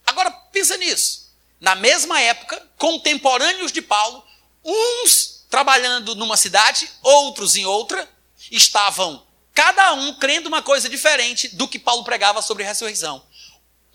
[0.07, 1.35] Agora, pensa nisso.
[1.61, 4.25] Na mesma época, contemporâneos de Paulo,
[4.64, 8.09] uns trabalhando numa cidade, outros em outra,
[8.51, 13.26] estavam cada um crendo uma coisa diferente do que Paulo pregava sobre ressurreição.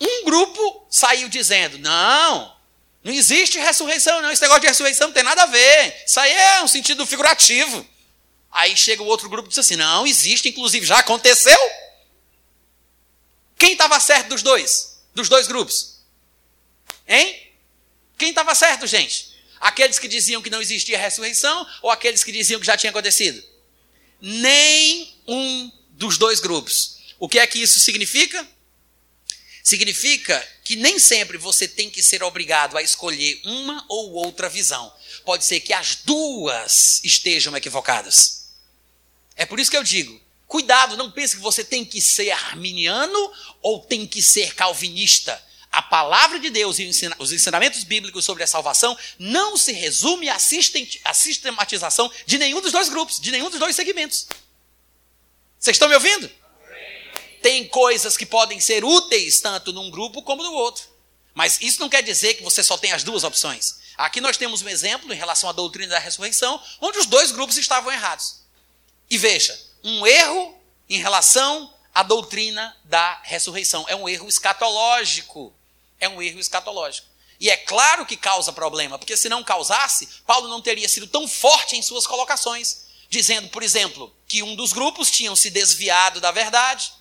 [0.01, 2.57] Um grupo saiu dizendo: não,
[3.03, 4.31] não existe ressurreição, não.
[4.31, 6.03] Esse negócio de ressurreição não tem nada a ver.
[6.05, 7.87] Isso aí é um sentido figurativo.
[8.51, 11.57] Aí chega o outro grupo e diz assim: não, existe, inclusive já aconteceu.
[13.57, 14.99] Quem estava certo dos dois?
[15.13, 15.99] Dos dois grupos?
[17.07, 17.53] Hein?
[18.17, 19.31] Quem estava certo, gente?
[19.59, 23.43] Aqueles que diziam que não existia ressurreição ou aqueles que diziam que já tinha acontecido?
[24.19, 26.97] Nem um dos dois grupos.
[27.19, 28.47] O que é que isso significa?
[29.63, 34.91] Significa que nem sempre você tem que ser obrigado a escolher uma ou outra visão.
[35.23, 38.49] Pode ser que as duas estejam equivocadas.
[39.35, 43.31] É por isso que eu digo: cuidado, não pense que você tem que ser arminiano
[43.61, 45.41] ou tem que ser calvinista
[45.71, 50.37] a palavra de Deus e os ensinamentos bíblicos sobre a salvação não se resume à
[50.37, 54.27] sistematização de nenhum dos dois grupos, de nenhum dos dois segmentos.
[55.57, 56.29] Vocês estão me ouvindo?
[57.41, 60.83] Tem coisas que podem ser úteis tanto num grupo como no outro.
[61.33, 63.79] Mas isso não quer dizer que você só tem as duas opções.
[63.97, 67.57] Aqui nós temos um exemplo em relação à doutrina da ressurreição, onde os dois grupos
[67.57, 68.41] estavam errados.
[69.09, 70.55] E veja, um erro
[70.89, 73.85] em relação à doutrina da ressurreição.
[73.87, 75.53] É um erro escatológico
[76.01, 77.07] é um erro escatológico.
[77.39, 81.27] E é claro que causa problema, porque se não causasse, Paulo não teria sido tão
[81.27, 86.31] forte em suas colocações, dizendo, por exemplo, que um dos grupos tinham se desviado da
[86.31, 86.91] verdade,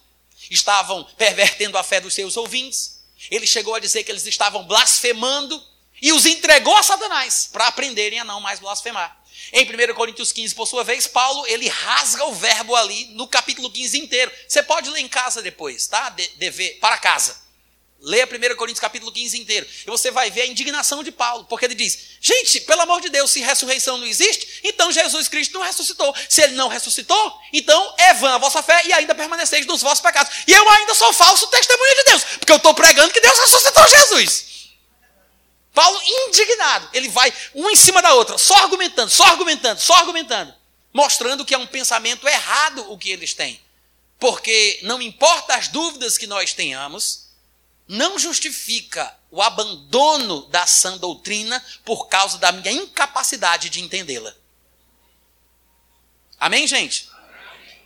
[0.51, 3.01] estavam pervertendo a fé dos seus ouvintes.
[3.31, 5.63] Ele chegou a dizer que eles estavam blasfemando
[6.03, 9.19] e os entregou a Satanás para aprenderem a não mais blasfemar.
[9.53, 13.71] Em 1 Coríntios 15, por sua vez, Paulo, ele rasga o verbo ali no capítulo
[13.71, 14.31] 15 inteiro.
[14.47, 16.11] Você pode ler em casa depois, tá?
[16.11, 17.37] De, dever, para casa.
[18.03, 19.67] Leia 1 Coríntios capítulo 15 inteiro.
[19.87, 21.45] E você vai ver a indignação de Paulo.
[21.45, 25.53] Porque ele diz: gente, pelo amor de Deus, se ressurreição não existe, então Jesus Cristo
[25.53, 26.15] não ressuscitou.
[26.29, 30.01] Se ele não ressuscitou, então é vã a vossa fé e ainda permaneceis nos vossos
[30.01, 30.33] pecados.
[30.47, 32.25] E eu ainda sou falso testemunho de Deus.
[32.39, 34.51] Porque eu estou pregando que Deus ressuscitou Jesus.
[35.75, 40.55] Paulo, indignado, ele vai um em cima da outra, só argumentando, só argumentando, só argumentando.
[40.93, 43.61] Mostrando que é um pensamento errado o que eles têm.
[44.19, 47.30] Porque não importa as dúvidas que nós tenhamos,
[47.91, 54.33] não justifica o abandono da sã doutrina por causa da minha incapacidade de entendê-la.
[56.39, 57.11] Amém, gente?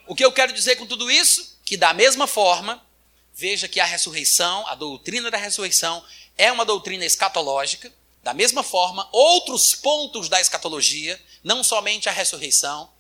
[0.07, 1.59] O que eu quero dizer com tudo isso?
[1.65, 2.87] Que da mesma forma,
[3.35, 6.05] veja que a ressurreição, a doutrina da ressurreição,
[6.37, 7.91] é uma doutrina escatológica.
[8.23, 12.91] Da mesma forma, outros pontos da escatologia, não somente a ressurreição,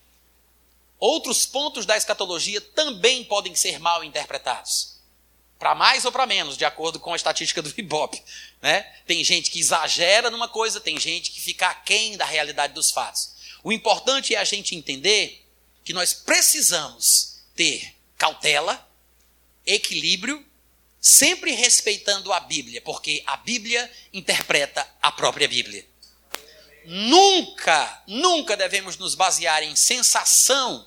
[0.98, 4.93] outros pontos da escatologia também podem ser mal interpretados.
[5.64, 8.22] Para mais ou para menos, de acordo com a estatística do Ibope.
[8.60, 8.82] Né?
[9.06, 13.30] Tem gente que exagera numa coisa, tem gente que fica aquém da realidade dos fatos.
[13.62, 15.42] O importante é a gente entender
[15.82, 18.86] que nós precisamos ter cautela,
[19.64, 20.44] equilíbrio
[21.00, 25.86] sempre respeitando a Bíblia, porque a Bíblia interpreta a própria Bíblia.
[26.84, 30.86] Nunca, nunca devemos nos basear em sensação,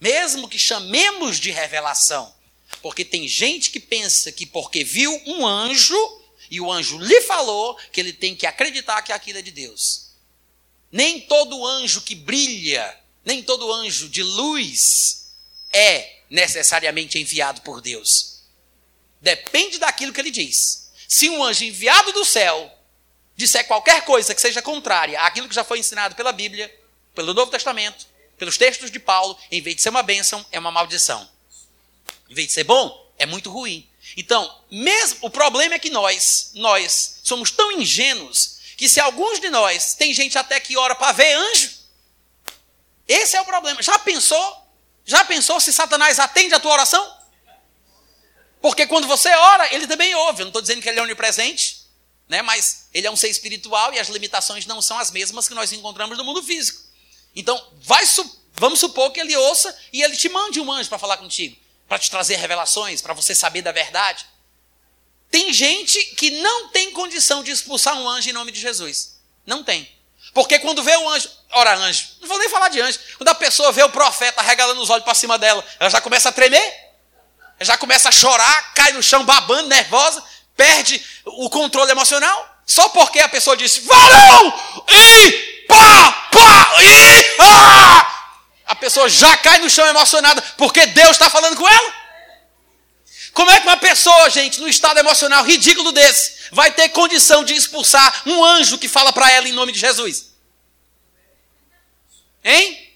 [0.00, 2.34] mesmo que chamemos de revelação.
[2.82, 5.96] Porque tem gente que pensa que porque viu um anjo
[6.50, 10.10] e o anjo lhe falou que ele tem que acreditar que aquilo é de Deus.
[10.90, 15.32] Nem todo anjo que brilha, nem todo anjo de luz
[15.72, 18.42] é necessariamente enviado por Deus.
[19.20, 20.90] Depende daquilo que ele diz.
[21.08, 22.72] Se um anjo enviado do céu
[23.34, 26.72] disser qualquer coisa que seja contrária àquilo que já foi ensinado pela Bíblia,
[27.14, 28.06] pelo Novo Testamento,
[28.38, 31.28] pelos textos de Paulo, em vez de ser uma bênção, é uma maldição.
[32.28, 33.88] Em vez de ser bom, é muito ruim.
[34.16, 39.48] Então, mesmo o problema é que nós, nós somos tão ingênuos que se alguns de
[39.48, 41.70] nós tem gente até que ora para ver anjo,
[43.08, 43.82] esse é o problema.
[43.82, 44.66] Já pensou?
[45.04, 47.16] Já pensou se Satanás atende a tua oração?
[48.60, 50.40] Porque quando você ora, ele também ouve.
[50.40, 51.86] Eu não estou dizendo que ele é onipresente,
[52.28, 52.42] né?
[52.42, 55.72] mas ele é um ser espiritual e as limitações não são as mesmas que nós
[55.72, 56.80] encontramos no mundo físico.
[57.34, 57.56] Então,
[58.04, 61.56] su vamos supor que ele ouça e ele te mande um anjo para falar contigo,
[61.88, 64.26] para te trazer revelações, para você saber da verdade.
[65.30, 69.18] Tem gente que não tem condição de expulsar um anjo em nome de Jesus.
[69.44, 69.90] Não tem.
[70.32, 73.34] Porque quando vê o anjo, ora anjo, não vou nem falar de anjo, quando a
[73.34, 76.86] pessoa vê o profeta regalando os olhos para cima dela, ela já começa a tremer
[77.60, 80.22] já começa a chorar, cai no chão babando, nervosa,
[80.56, 84.54] perde o controle emocional, só porque a pessoa disse, varão,
[84.88, 88.15] e pá, pá, e ah!
[88.66, 91.94] A pessoa já cai no chão emocionada, porque Deus está falando com ela.
[93.32, 97.54] Como é que uma pessoa, gente, no estado emocional ridículo desse, vai ter condição de
[97.54, 100.32] expulsar um anjo que fala para ela em nome de Jesus?
[102.42, 102.94] Hein?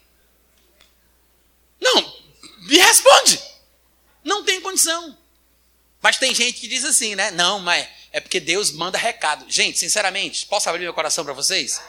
[1.80, 2.14] Não,
[2.60, 3.40] me responde.
[4.24, 5.16] Não tem condição.
[6.00, 7.30] Mas tem gente que diz assim, né?
[7.30, 9.44] Não, mas é porque Deus manda recado.
[9.48, 11.80] Gente, sinceramente, posso abrir meu coração para vocês?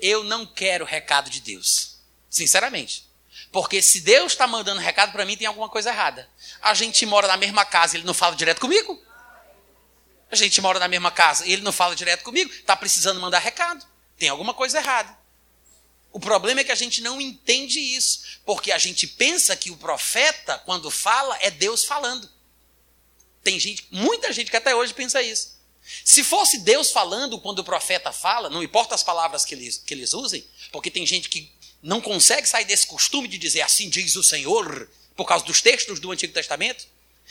[0.00, 1.91] Eu não quero recado de Deus.
[2.32, 3.06] Sinceramente.
[3.52, 6.26] Porque se Deus está mandando recado para mim, tem alguma coisa errada.
[6.62, 9.00] A gente mora na mesma casa ele não fala direto comigo?
[10.30, 12.50] A gente mora na mesma casa ele não fala direto comigo?
[12.50, 13.86] Está precisando mandar recado.
[14.16, 15.14] Tem alguma coisa errada.
[16.10, 19.76] O problema é que a gente não entende isso, porque a gente pensa que o
[19.76, 22.30] profeta, quando fala, é Deus falando.
[23.42, 25.58] Tem gente, muita gente que até hoje pensa isso.
[26.04, 29.92] Se fosse Deus falando quando o profeta fala, não importa as palavras que eles, que
[29.92, 31.52] eles usem, porque tem gente que
[31.82, 35.98] não consegue sair desse costume de dizer assim diz o Senhor, por causa dos textos
[35.98, 36.86] do Antigo Testamento.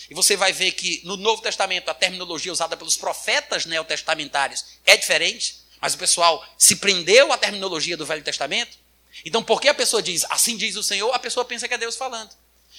[0.09, 4.97] E você vai ver que no Novo Testamento a terminologia usada pelos profetas neotestamentários é
[4.97, 5.61] diferente.
[5.79, 8.77] Mas o pessoal se prendeu à terminologia do Velho Testamento.
[9.25, 11.95] Então, porque a pessoa diz, assim diz o Senhor, a pessoa pensa que é Deus
[11.95, 12.31] falando.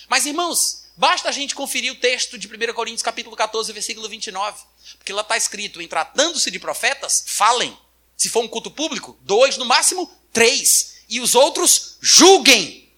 [0.08, 4.62] Mas, irmãos, basta a gente conferir o texto de 1 Coríntios, capítulo 14, versículo 29.
[4.98, 7.76] Porque lá está escrito: em tratando-se de profetas, falem.
[8.16, 10.91] Se for um culto público, dois, no máximo três.
[11.12, 12.90] E os outros julguem.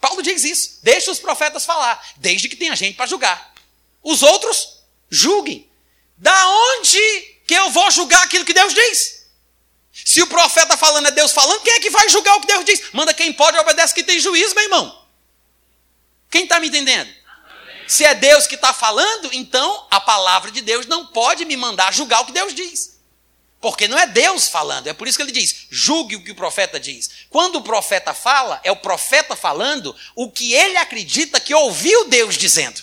[0.00, 0.78] Paulo diz isso.
[0.82, 3.52] Deixa os profetas falar, desde que tenha gente para julgar.
[4.02, 4.78] Os outros
[5.10, 5.70] julguem.
[6.16, 9.26] Da onde que eu vou julgar aquilo que Deus diz.
[9.92, 12.64] Se o profeta falando é Deus falando, quem é que vai julgar o que Deus
[12.64, 12.82] diz?
[12.94, 15.06] Manda quem pode, obedece que tem juízo, meu irmão.
[16.30, 17.12] Quem está me entendendo?
[17.86, 21.92] Se é Deus que está falando, então a palavra de Deus não pode me mandar
[21.92, 22.97] julgar o que Deus diz.
[23.60, 26.36] Porque não é Deus falando, é por isso que ele diz: julgue o que o
[26.36, 27.10] profeta diz.
[27.28, 32.36] Quando o profeta fala, é o profeta falando o que ele acredita que ouviu Deus
[32.36, 32.80] dizendo.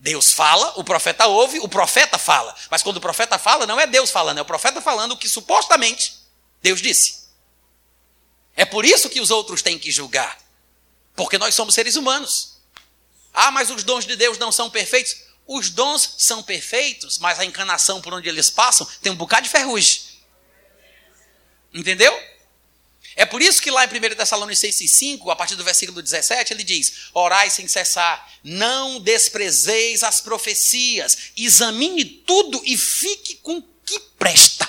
[0.00, 2.54] Deus fala, o profeta ouve, o profeta fala.
[2.70, 5.28] Mas quando o profeta fala, não é Deus falando, é o profeta falando o que
[5.28, 6.14] supostamente
[6.62, 7.28] Deus disse.
[8.54, 10.38] É por isso que os outros têm que julgar.
[11.14, 12.58] Porque nós somos seres humanos.
[13.34, 15.16] Ah, mas os dons de Deus não são perfeitos.
[15.48, 19.48] Os dons são perfeitos, mas a encarnação por onde eles passam tem um bocado de
[19.48, 20.02] ferrugem.
[21.72, 22.12] Entendeu?
[23.16, 26.62] É por isso que lá em 1 Tessalonicenses 5, a partir do versículo 17, ele
[26.62, 33.98] diz: Orai sem cessar, não desprezeis as profecias, examine tudo e fique com o que
[34.18, 34.68] presta.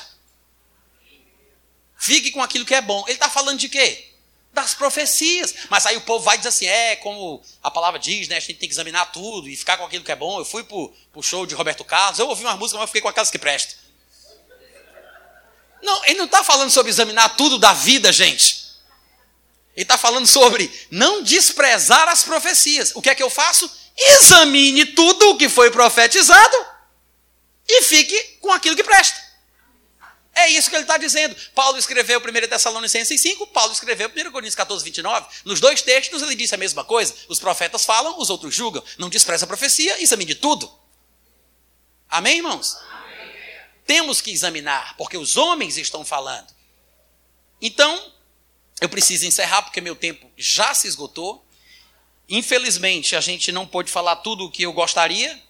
[1.97, 3.03] Fique com aquilo que é bom.
[3.05, 4.08] Ele está falando de quê?
[4.51, 5.53] Das profecias.
[5.69, 8.37] Mas aí o povo vai dizer assim: é, como a palavra diz, né?
[8.37, 10.39] A gente tem que examinar tudo e ficar com aquilo que é bom.
[10.39, 13.01] Eu fui para o show de Roberto Carlos, eu ouvi uma música, mas eu fiquei
[13.01, 13.77] com aquelas que prestam.
[15.81, 18.69] Não, ele não está falando sobre examinar tudo da vida, gente.
[19.75, 22.91] Ele está falando sobre não desprezar as profecias.
[22.95, 23.71] O que é que eu faço?
[23.95, 26.65] Examine tudo o que foi profetizado
[27.67, 29.28] e fique com aquilo que presta.
[30.39, 31.35] É isso que ele está dizendo.
[31.53, 35.27] Paulo escreveu 1 Tessalonicenses 5, Paulo escreveu 1 Coríntios 14, 29.
[35.45, 37.13] Nos dois textos ele disse a mesma coisa.
[37.27, 38.83] Os profetas falam, os outros julgam.
[38.97, 40.71] Não despreza a profecia, examine tudo.
[42.09, 42.77] Amém, irmãos?
[43.89, 46.53] temos que examinar, porque os homens estão falando.
[47.59, 48.13] Então,
[48.79, 51.43] eu preciso encerrar, porque meu tempo já se esgotou.
[52.29, 55.41] Infelizmente, a gente não pôde falar tudo o que eu gostaria,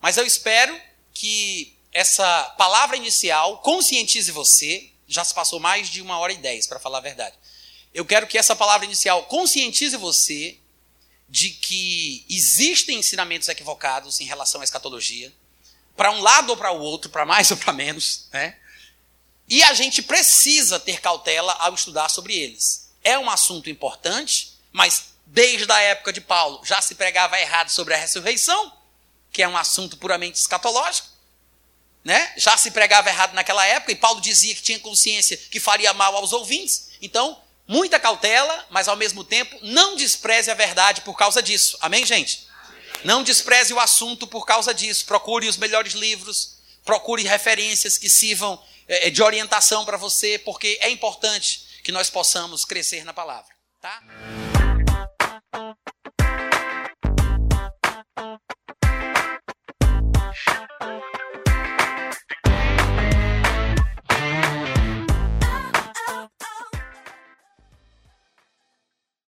[0.00, 0.74] mas eu espero
[1.12, 4.90] que essa palavra inicial conscientize você.
[5.06, 7.36] Já se passou mais de uma hora e dez, para falar a verdade.
[7.92, 10.58] Eu quero que essa palavra inicial conscientize você
[11.28, 15.32] de que existem ensinamentos equivocados em relação à escatologia
[15.96, 18.56] para um lado ou para o outro, para mais ou para menos, né?
[19.48, 22.90] E a gente precisa ter cautela ao estudar sobre eles.
[23.04, 27.92] É um assunto importante, mas desde a época de Paulo já se pregava errado sobre
[27.92, 28.72] a ressurreição,
[29.30, 31.08] que é um assunto puramente escatológico.
[32.04, 32.32] Né?
[32.36, 36.16] Já se pregava errado naquela época, e Paulo dizia que tinha consciência que faria mal
[36.16, 36.90] aos ouvintes.
[37.00, 41.76] Então, muita cautela, mas ao mesmo tempo, não despreze a verdade por causa disso.
[41.80, 42.48] Amém, gente?
[43.04, 45.04] Não despreze o assunto por causa disso.
[45.06, 50.90] Procure os melhores livros, procure referências que sirvam eh, de orientação para você, porque é
[50.90, 53.52] importante que nós possamos crescer na palavra.
[53.80, 54.00] Tá?